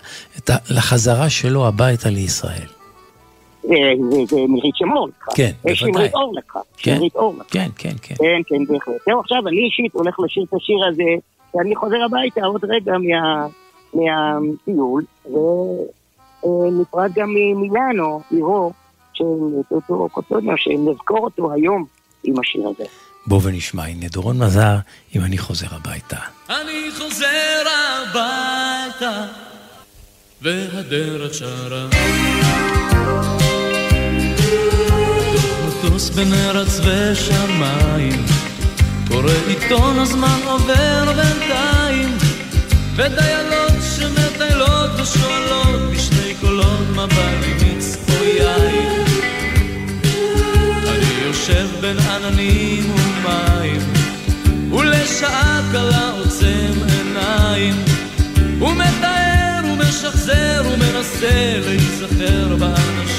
[0.70, 2.77] לחזרה שלו הביתה לישראל.
[3.68, 3.74] זה-
[4.10, 5.32] זה- זה מירית שמור לקחה.
[5.34, 5.76] כן, אה, בוודאי.
[5.76, 6.60] שמרית אור לקחה.
[6.76, 7.48] כן, שמרית אור לקחה.
[7.50, 8.14] כן, כן, כן.
[8.18, 8.94] כן, כן, בהחלט.
[9.06, 11.02] זהו, עכשיו אני אישית הולך לשיר את השיר הזה,
[11.54, 13.46] ואני חוזר הביתה עוד רגע מה-
[13.94, 15.04] מהטיול,
[16.44, 18.72] ונפרד גם ממילאנו, עירו,
[19.14, 19.24] של
[19.70, 21.84] אותו קוטוניו, שנזכור אותו היום
[22.24, 22.84] עם השיר הזה.
[23.26, 24.74] בוא ונשמע, הנה דורון מזר,
[25.16, 26.16] אם אני חוזר הביתה.
[26.50, 27.62] אני חוזר
[28.10, 29.24] הביתה,
[30.42, 31.88] והדרך שרה.
[35.84, 38.24] מטוס בין ארץ ושמיים,
[39.08, 42.18] קורא עיתון הזמן עובר בינתיים,
[42.96, 47.72] ודיילות שמטיילות ושואלות בשני קולות מבט
[48.08, 49.04] או יין.
[50.88, 53.80] אני יושב בין עננים ומים,
[54.72, 57.74] ולשעה קלה עוצם עיניים,
[58.60, 63.17] ומתאר ומשחזר ומנסה להיזכר באנשים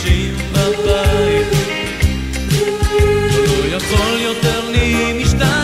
[3.94, 5.59] יכול יותר לי משתגע,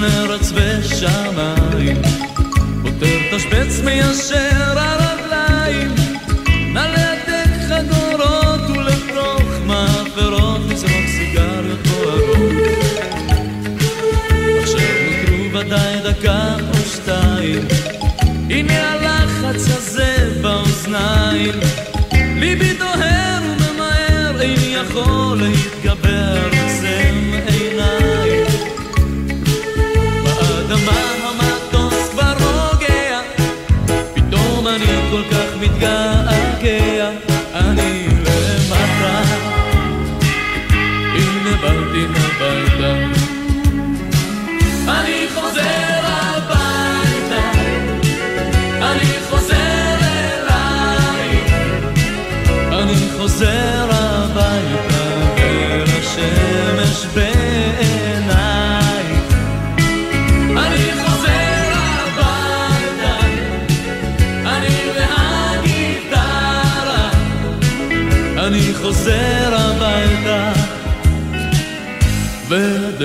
[0.00, 1.96] בין ארץ ושמיים,
[2.82, 5.94] פותר תשבץ מיישר הרגליים,
[6.74, 12.52] נא להדק חגורות ולפרוך מאפרות, לזרוק סיגריות בוערות.
[14.62, 17.68] עכשיו נותרו ודאי דקה או שתיים,
[18.50, 21.54] הנה הלחץ הזה באוזניים,
[22.12, 22.75] ליבי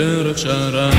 [0.01, 0.89] והדרך שרה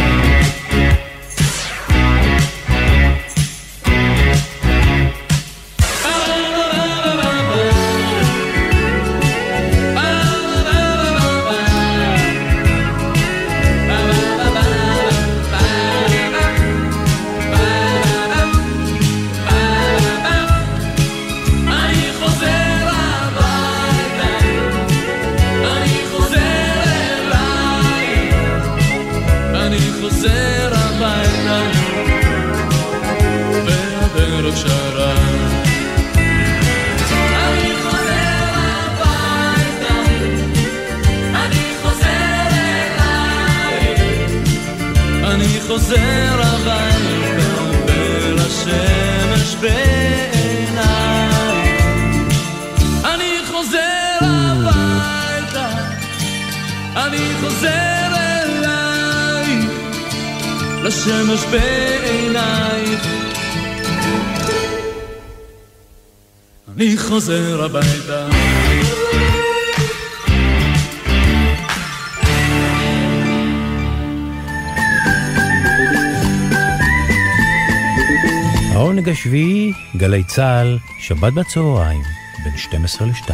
[80.34, 82.02] צה"ל, שבת בצהריים,
[82.44, 83.32] בין 12 ל-2.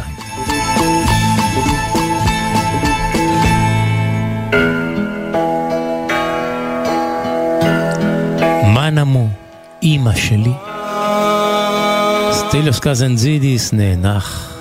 [8.73, 9.27] מה נמו,
[9.81, 10.53] אימא שלי?
[12.31, 14.57] סטיליוס קזנזידיס נאנח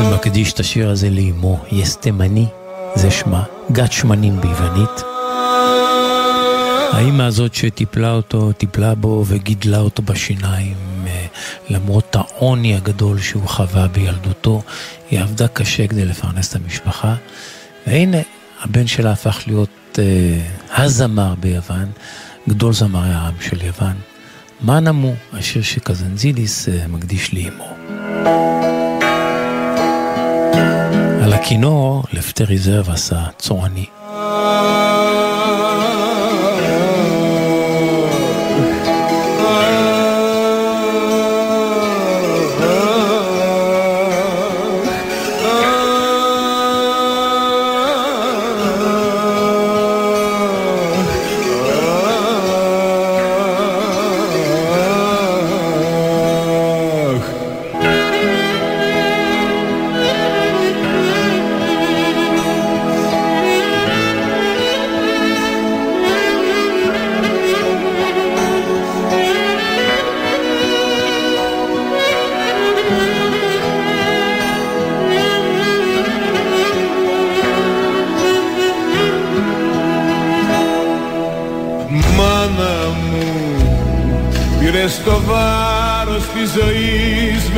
[0.00, 2.46] ומקדיש את השיר הזה לאמו, יס תימני,
[2.94, 3.42] זה שמה,
[3.72, 5.13] גת שמנים ביוונית.
[6.94, 10.76] האימא הזאת שטיפלה אותו, טיפלה בו וגידלה אותו בשיניים,
[11.06, 11.26] אה,
[11.70, 14.62] למרות העוני הגדול שהוא חווה בילדותו,
[15.10, 17.14] היא עבדה קשה כדי לפרנס את המשפחה.
[17.86, 18.16] והנה,
[18.62, 21.90] הבן שלה הפך להיות אה, הזמר ביוון,
[22.48, 23.96] גדול זמרי העם של יוון.
[24.60, 27.74] מה נמו, השיר שקזנזידיס אה, מקדיש לאמו.
[31.24, 33.86] על הכינור, לפטר ריזרב עשה צורני.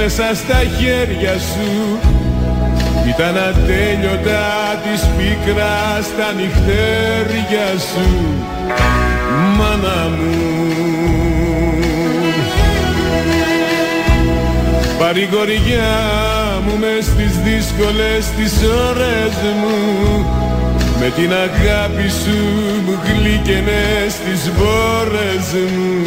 [0.09, 1.99] Μέσα στα χέρια σου.
[3.09, 4.47] Ήταν ατέλειωτα
[4.83, 8.09] της πίκρας στα νυχτέρια σου
[9.57, 10.35] Μάνα μου.
[14.99, 15.97] Παρηγοριά
[16.67, 18.53] μου μες στις δύσκολες τις
[18.89, 20.27] ώρες μου.
[21.01, 22.39] Με την αγάπη σου
[22.85, 25.47] μου γλύκαινες τις μπόρες
[25.77, 26.07] μου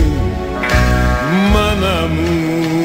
[1.53, 2.78] Μάνα μου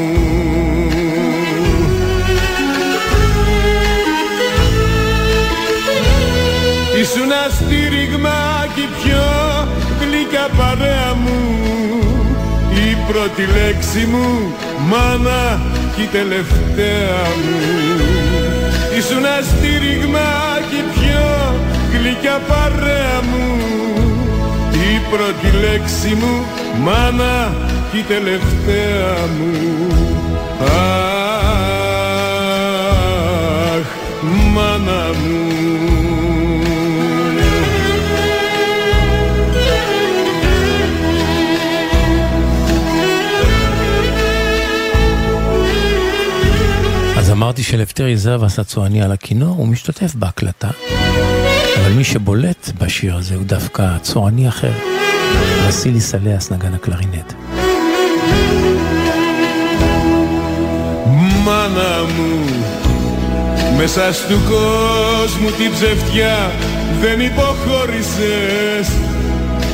[7.15, 8.39] Ήσουν στήριγμα
[8.75, 9.27] και η πιο
[10.01, 11.39] γλυκά παρέα μου.
[12.71, 14.55] Η πρώτη λέξη μου
[14.91, 15.61] μάνα
[15.97, 17.59] και η τελευταία μου.
[18.99, 20.29] Ήσουν στήριγμα
[20.71, 21.27] και η πιο
[21.93, 23.47] γλυκιά παρέα μου.
[24.73, 26.45] Η πρώτη λέξη μου
[26.85, 27.55] μάνα
[27.93, 29.53] και η τελευταία μου.
[33.71, 33.89] Αχ,
[34.55, 35.64] μάνα μου
[47.44, 50.70] אמרתי שלפטר יזהב עשה צועני על הכינור, הוא משתתף בהקלטה.
[51.82, 54.72] אבל מי שבולט בשיר הזה הוא דווקא צועני אחר,
[55.68, 57.34] וסילי סליאס נגן הקלרינט.
[61.46, 62.46] Μάνα μου
[63.78, 66.52] Μέσα στου κόσμου την ψευτιά
[67.02, 68.88] δεν υποχώρησες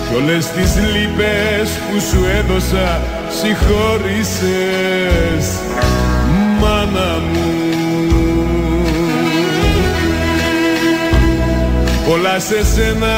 [0.10, 3.02] Κι όλες τις λύπες που σου έδωσα
[3.42, 4.46] συγχώρησες
[12.13, 13.17] Όλα σε σένα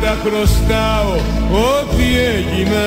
[0.00, 1.12] τα χρωστάω
[1.50, 2.04] ό,τι
[2.36, 2.86] έγινα.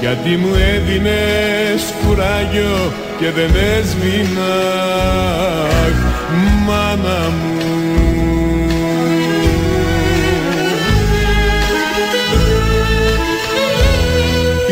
[0.00, 4.54] Γιατί μου έδινες κουράγιο και δεν έσβηνα.
[6.66, 7.56] Μάνα μου.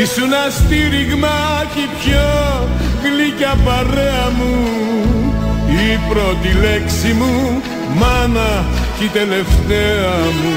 [0.03, 2.69] Ήσουν αστήριγμα κι η πιο
[3.03, 4.55] γλυκιά παρέα μου.
[5.69, 7.63] Η πρώτη λέξη μου
[7.95, 8.65] μάνα
[9.05, 10.55] κι η τελευταία μου.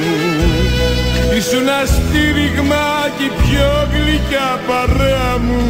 [1.38, 2.86] Ήσουν αστήριγμα
[3.18, 5.64] κι η πιο γλυκιά παρέα μου.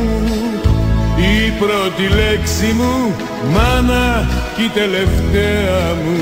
[1.17, 3.15] Η πρώτη λέξη μου
[3.53, 6.17] μάνα κι η τελευταία μου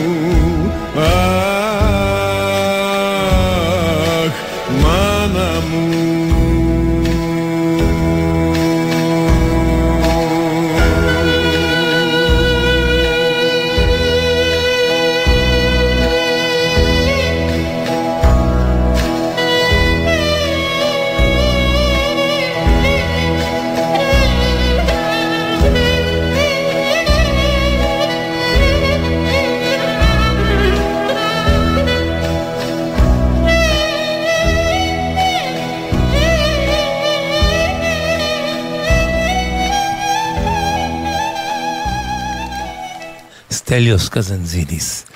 [43.64, 45.06] סטליוס קזנזידיס.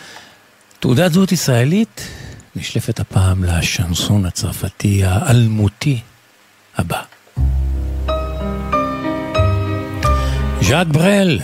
[0.81, 2.09] תעודת זהות ישראלית
[2.57, 6.01] נשלפת הפעם לשנסון הצרפתי האלמותי
[6.77, 7.03] הבא.
[10.61, 11.41] ז'אק ברל,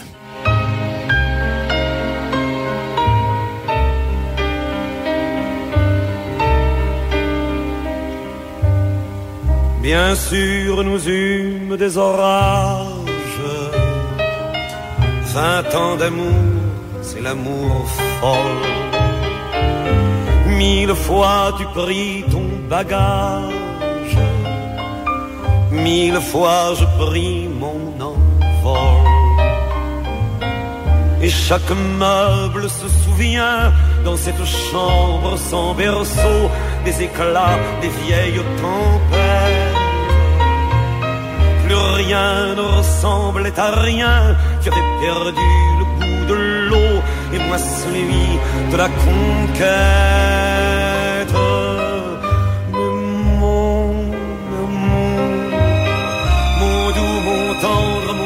[9.82, 13.41] Bien sûr, nous eûmes des orages,
[15.35, 16.64] vingt ans d'amour, c'est
[17.26, 17.76] l'amour
[18.19, 18.69] folle.
[20.61, 24.18] Mille fois tu pris ton bagage,
[25.72, 29.06] mille fois je pris mon envol.
[31.23, 31.73] Et chaque
[32.03, 33.61] meuble se souvient
[34.06, 36.39] dans cette chambre sans berceau
[36.85, 39.84] des éclats des vieilles tempêtes.
[41.64, 44.18] Plus rien ne ressemblait à rien,
[44.61, 45.49] tu avais perdu
[45.80, 46.38] le goût de
[46.69, 46.95] l'eau
[47.36, 48.28] et moi celui
[48.72, 50.16] de la conquête.
[52.74, 52.90] Mais
[53.40, 53.56] mon
[54.64, 54.95] amour,
[56.60, 58.24] mon doux, mon tendre, mon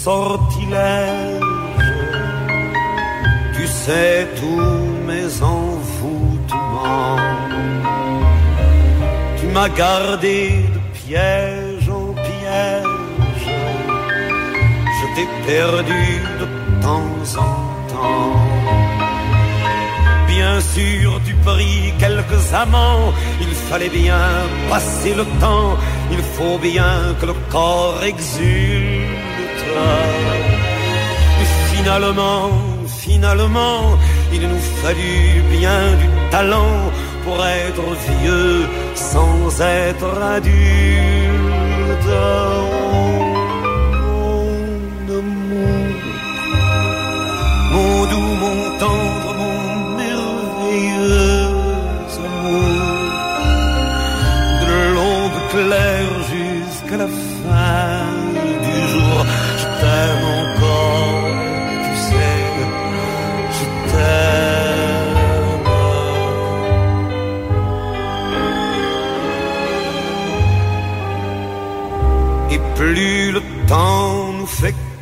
[0.00, 1.40] tes sortilèges,
[3.54, 7.16] tu sais tous mes envoûtements.
[9.38, 13.46] Tu m'as gardé de piège en piège,
[14.98, 16.04] je t'ai perdu
[16.40, 16.46] de
[16.82, 17.54] temps en
[17.92, 18.36] temps.
[20.28, 24.24] Bien sûr, tu pris quelques amants, il fallait bien
[24.70, 25.76] passer le temps,
[26.12, 29.29] il faut bien que le corps exulte.
[31.38, 32.50] Mais finalement,
[32.86, 33.98] finalement,
[34.32, 36.90] il nous fallut bien du talent
[37.24, 41.60] pour être vieux sans être adulte.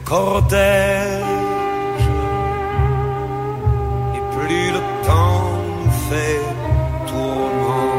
[0.08, 2.06] Cortège,
[4.16, 5.50] et plus le temps
[5.84, 6.44] nous fait
[7.08, 7.90] tourment.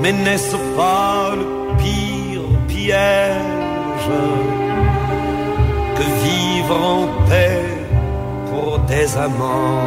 [0.00, 1.46] Mais n'est-ce pas le
[1.82, 4.12] pire piège
[5.96, 7.64] que vivre en paix
[8.48, 9.82] pour des amants?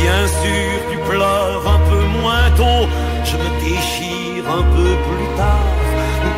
[0.00, 2.82] Bien sûr, tu pleures un peu moins tôt,
[3.28, 5.71] je me déchire un peu plus tard.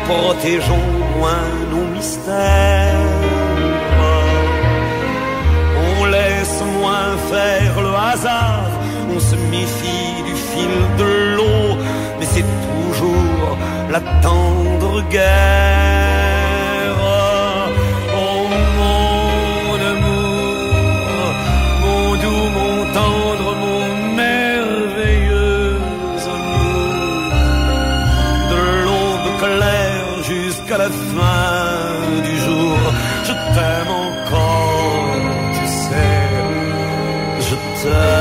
[0.07, 0.87] Protégeons
[1.17, 2.93] moins nos mystères.
[5.99, 8.69] On laisse moins faire le hasard,
[9.15, 9.19] on
[9.49, 11.77] méfie du fil de l'eau,
[12.19, 13.57] mais c'est toujours
[13.91, 16.04] la tendre guerre.
[37.85, 38.14] sun.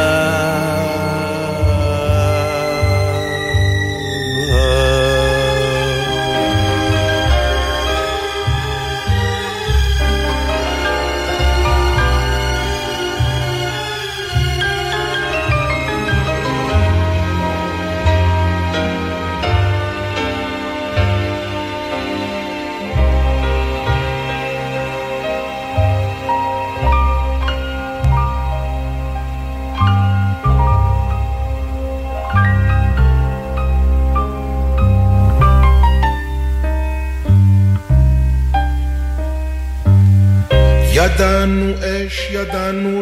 [42.75, 43.01] ידענו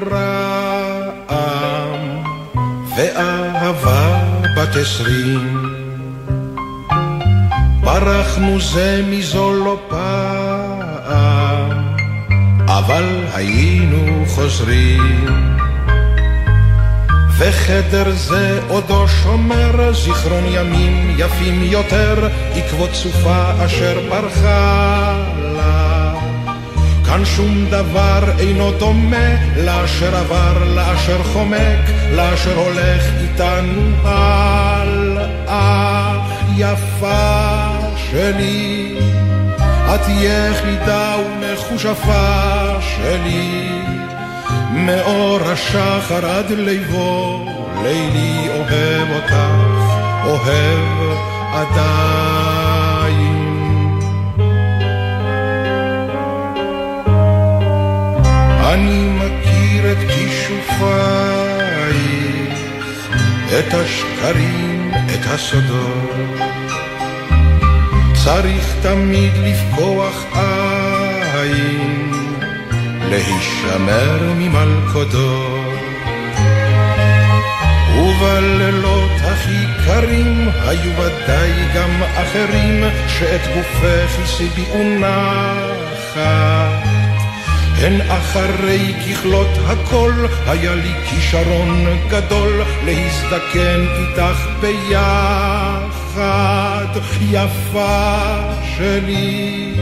[1.28, 2.22] רעם,
[2.96, 4.20] ואהבה
[4.56, 5.66] בת עשרים.
[7.80, 11.70] ברחנו זה מזו לא פעם,
[12.66, 13.04] אבל
[13.34, 15.26] היינו חוזרים.
[17.38, 25.41] וחדר זה עודו שומר זיכרון ימים יפים יותר, עקבות סופה אשר פרחה לה.
[27.12, 31.78] כאן שום דבר אינו דומה לאשר עבר, לאשר חומק,
[32.12, 35.72] לאשר הולך איתנו הלאה.
[36.56, 38.96] יפה שלי,
[39.94, 43.68] את יחידה ומכושפה שלי,
[44.72, 47.46] מאור השחר עד ליבו,
[47.82, 49.34] לילי אוהב אותך,
[50.24, 51.18] אוהב
[51.52, 52.71] עדיין.
[58.72, 60.92] אני מכיר את כישופייך,
[63.58, 66.40] את השקרים, את הסודות.
[68.24, 70.24] צריך תמיד לפקוח
[71.34, 72.12] עין,
[73.10, 75.78] להישמר ממלכודות.
[77.96, 86.71] ובלילות הכי קרים היו ודאי גם אחרים שאת גופך הסיביאו נחת.
[87.82, 90.12] הן אחרי ככלות הכל,
[90.46, 96.52] היה לי כישרון גדול להזדקן איתך ביחד.
[97.32, 98.38] יפה
[98.76, 99.72] שלי,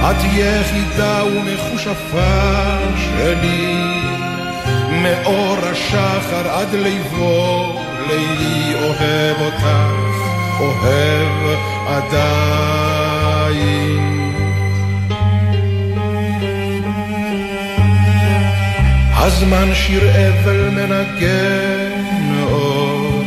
[0.00, 3.76] את יחידה ומכושפה שלי,
[4.90, 9.66] מאור השחר עד ליבו, לילי אוהב אותך,
[10.60, 13.36] אוהב עדיין.
[19.26, 23.24] הזמן שיר אבל מנגן עוד,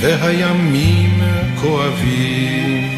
[0.00, 1.22] והימים
[1.60, 2.88] כואבים.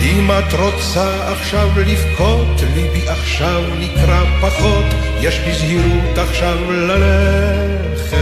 [0.00, 4.86] אם את רוצה עכשיו לבכות, ליבי עכשיו נקרא פחות,
[5.20, 8.18] יש בזהירות עכשיו ללכת.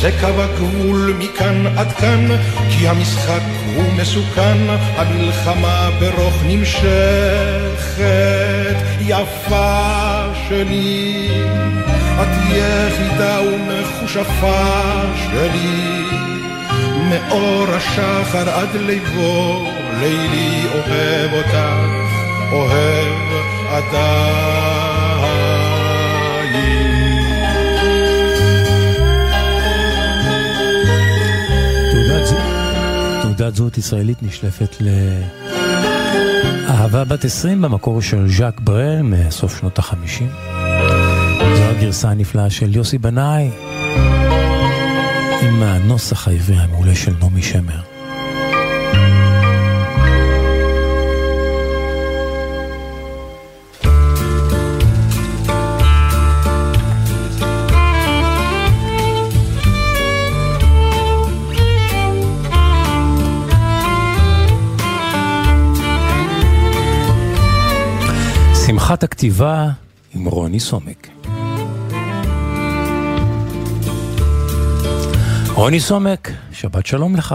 [0.00, 2.28] זה קו הגבול מכאן עד כאן,
[2.70, 3.40] כי המשחק
[3.74, 4.56] הוא מסוכן,
[4.96, 8.08] המלחמה ברוך נמשכת.
[9.00, 11.28] יפה שלי,
[12.22, 14.64] את יחידה ומכושפה
[15.16, 16.04] שלי,
[17.08, 19.66] מאור השחר עד ליבו,
[20.00, 21.56] לילי אוהב אותך,
[22.52, 23.14] אוהב
[23.68, 24.97] עדיין.
[33.38, 34.76] תעודת זהות ישראלית נשלפת
[36.66, 40.30] לאהבה בת 20 במקור של ז'אק ברל מסוף שנות החמישים.
[41.56, 43.50] זו הגרסה הנפלאה של יוסי בנאי
[45.42, 47.97] עם הנוסח העברי המעולה של נעמי שמר.
[68.88, 69.66] שמחת הכתיבה
[70.14, 71.08] עם רוני סומק.
[75.54, 77.34] רוני סומק, שבת שלום לך.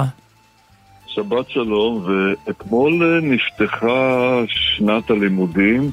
[1.08, 5.92] שבת שלום, ואתמול אה, נפתחה שנת הלימודים,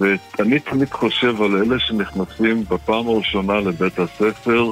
[0.00, 4.70] ואני תמיד חושב על אלה שנכנסים בפעם הראשונה לבית הספר,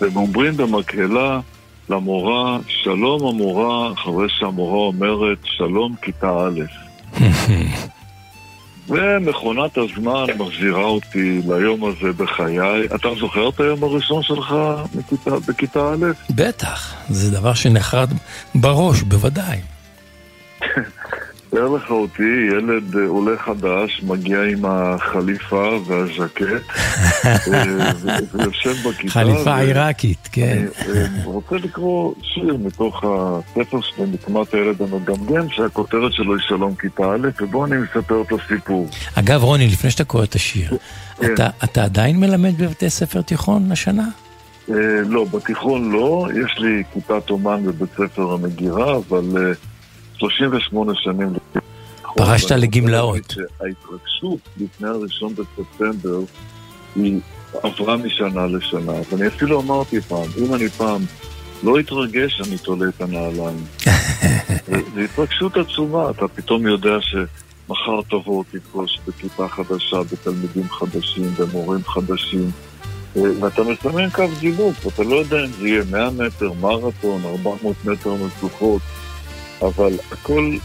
[0.00, 1.40] והם אומרים במקהלה
[1.88, 6.60] למורה, שלום המורה, אחרי שהמורה אומרת, שלום כיתה א'.
[8.90, 12.84] ומכונת הזמן מחזירה אותי ליום הזה בחיי.
[12.94, 14.54] אתה זוכר את היום הראשון שלך
[14.94, 16.06] מכיתה, בכיתה א'?
[16.30, 18.10] בטח, זה דבר שנחרד
[18.54, 19.60] בראש, בוודאי.
[21.58, 26.44] לך אותי, ילד אה, עולה חדש, מגיע עם החליפה והז'קט,
[27.24, 27.64] אה,
[28.32, 29.12] ויושב בכיתה.
[29.12, 30.66] חליפה עיראקית, כן.
[30.78, 36.74] אני אה, רוצה לקרוא שיר מתוך הספר שלי, נקמת הילד המגמגם, שהכותרת שלו היא שלום
[36.74, 38.88] כיתה א', ובואו אני מספר את הסיפור.
[39.14, 40.70] אגב, רוני, לפני שאתה קורא את השיר,
[41.20, 41.34] כן.
[41.34, 44.08] אתה, אתה עדיין מלמד בבתי ספר תיכון השנה?
[45.08, 49.54] לא, בתיכון לא, יש לי כיתת אומן בבית ספר המגירה, אבל
[50.20, 51.28] 38 שנים...
[52.16, 53.30] פרשת לגמלאות.
[53.30, 56.18] שההתרגשות לפני הראשון בספטמבר
[56.96, 57.20] היא
[57.62, 58.92] עברה משנה לשנה.
[59.10, 61.02] ואני אפילו אמרתי פעם, אם אני פעם
[61.62, 63.64] לא אתרגש, אני תולה את הנעליים.
[64.94, 72.50] זו התרגשות עצומה, אתה פתאום יודע שמחר תבוא תפגוש בכיתה חדשה, בתלמידים חדשים, במורים חדשים.
[73.16, 78.14] ואתה מסמן קו זינוק, אתה לא יודע אם זה יהיה 100 מטר, מרתון, 400 מטר
[78.14, 78.82] משוכות,
[79.62, 80.56] אבל הכל,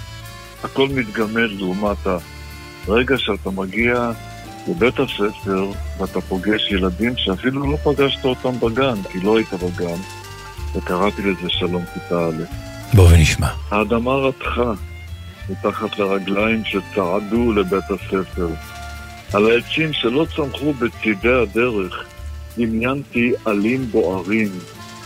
[0.64, 1.98] הכל מתגמד לעומת
[2.88, 4.12] הרגע שאתה מגיע
[4.68, 10.00] לבית הספר ואתה פוגש ילדים שאפילו לא פגשת אותם בגן, כי לא היית בגן,
[10.76, 12.44] וקראתי לזה שלום כיתה א'.
[12.94, 13.48] בוא ונשמע.
[13.70, 14.72] האדמה רתחה
[15.50, 18.48] מתחת לרגליים שצעדו לבית הספר.
[19.34, 22.04] על העצים שלא צמחו בצידי הדרך,
[22.58, 24.50] דמיינתי עלים בוערים,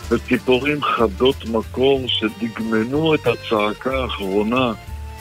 [0.09, 4.71] וציפורים חדות מקור שדגמנו את הצעקה האחרונה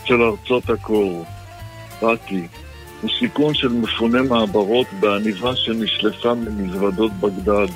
[0.05, 1.25] של ארצות הקור.
[2.03, 2.47] באתי,
[3.05, 7.67] משיכון של מפוני מעברות בעניבה שנשלפה ממזוודות בגדד.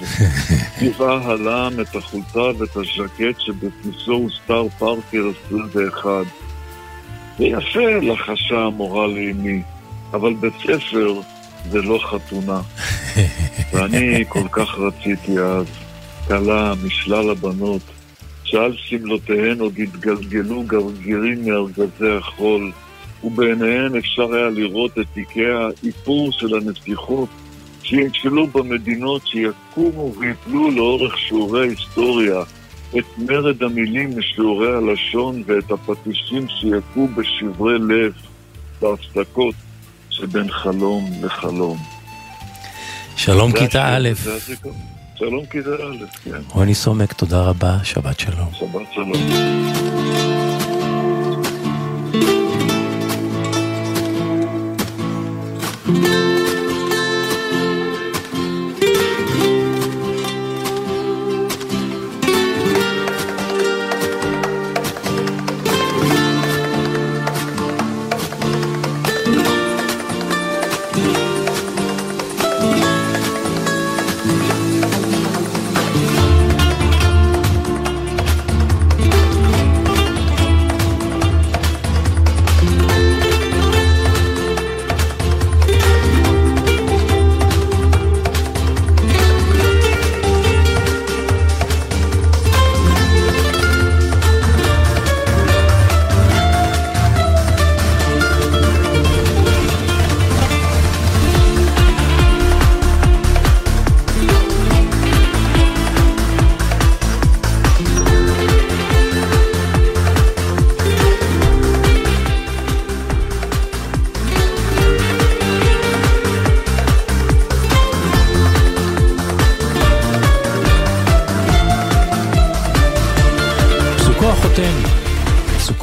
[0.81, 6.09] טבעה הלם את החולצה ואת הז'קט שבכניסו הוסתר פארקר 21.
[7.39, 9.63] זה יפה, לחשה המורה לאמי,
[10.13, 11.21] אבל בית ספר
[11.71, 12.61] זה לא חתונה.
[13.73, 15.67] ואני כל כך רציתי אז,
[16.39, 17.83] כלה משלל הבנות,
[18.45, 22.73] שעל שמלותיהן עוד התגלגלו גרגירים מארגזי החול,
[23.25, 27.29] ובעיניהן אפשר היה לראות את תיקי האיפור של הנסיכות
[27.83, 32.41] שינשלו במדינות שיקומו ויפלו לאורך שיעורי ההיסטוריה,
[32.99, 38.13] את מרד המילים משיעורי הלשון ואת הפטישים שיכו בשברי לב
[38.81, 39.55] בהפסקות
[40.11, 41.79] שבין חלום לחלום.
[43.17, 44.09] שלום כיתה א'.
[45.15, 46.31] שלום כיתה א', כן.
[46.49, 48.49] רוני סומק, תודה רבה, שבת שלום.
[48.53, 50.42] שבת שלום.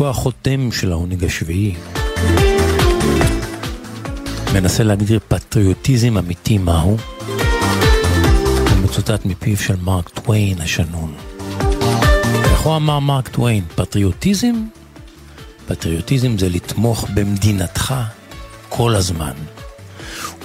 [0.09, 1.75] החותם של העונג השביעי.
[4.53, 6.97] מנסה להגדיר פטריוטיזם אמיתי מהו.
[8.69, 11.13] הוא מצוטט מפיו של מרק טוויין השנון.
[12.43, 13.63] איך הוא אמר מרק טוויין?
[13.75, 14.53] פטריוטיזם?
[15.67, 17.95] פטריוטיזם זה לתמוך במדינתך
[18.69, 19.33] כל הזמן,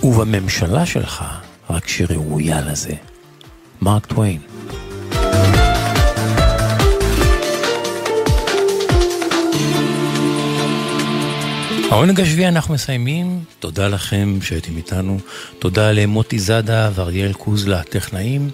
[0.02, 1.24] ובממשלה שלך
[1.70, 2.94] רק שראויה לזה.
[3.82, 4.53] מרק טוויין.
[11.94, 15.18] העונג השביעי אנחנו מסיימים, תודה לכם שהייתם איתנו,
[15.58, 18.50] תודה למוטי זאדה ואריאל קוזלה, הטכנאים,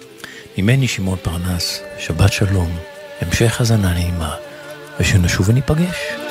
[0.57, 2.77] ממני שמעון פרנס, שבת שלום,
[3.21, 4.35] המשך האזנה נעימה,
[4.99, 6.30] ושנשוב וניפגש.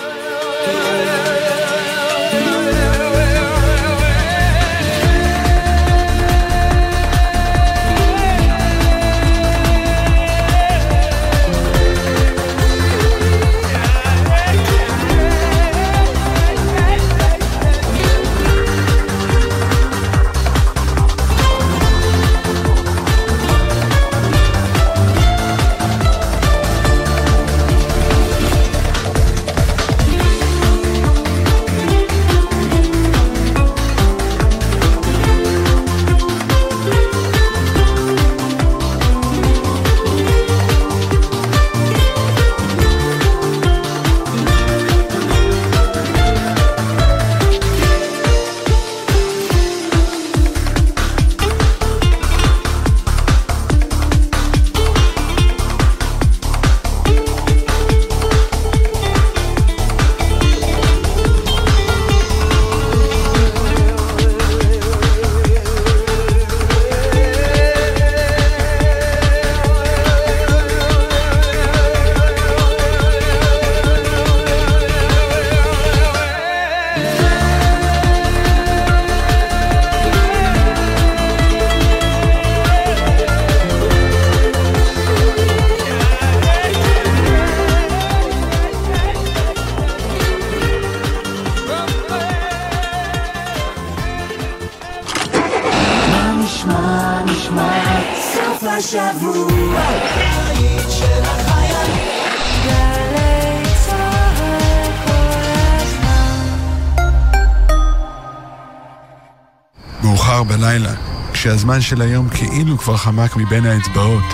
[111.71, 114.25] כשהזמן של היום כאילו כבר חמק מבין האצבעות.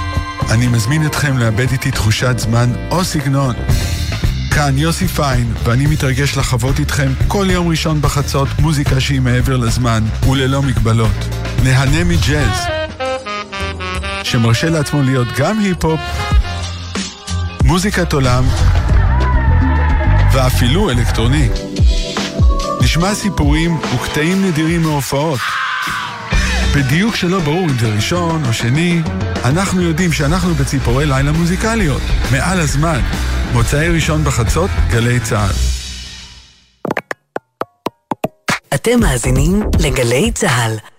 [0.50, 3.54] אני מזמין אתכם לאבד איתי תחושת זמן או סגנון.
[4.54, 10.04] כאן יוסי פיין, ואני מתרגש לחוות איתכם כל יום ראשון בחצות מוזיקה שהיא מעבר לזמן
[10.28, 11.28] וללא מגבלות.
[11.64, 12.58] נהנה מג'אז,
[14.22, 16.00] שמרשה לעצמו להיות גם היפ-הופ,
[17.64, 18.44] מוזיקת עולם
[20.32, 21.48] ואפילו אלקטרוני.
[22.80, 25.40] נשמע סיפורים וקטעים נדירים מהופעות.
[26.76, 29.02] בדיוק שלא ברור אם זה ראשון או שני,
[29.44, 33.00] אנחנו יודעים שאנחנו בציפורי לילה מוזיקליות, מעל הזמן.
[33.52, 35.52] מוצאי ראשון בחצות, גלי צה"ל.
[38.74, 40.95] אתם מאזינים לגלי צה"ל.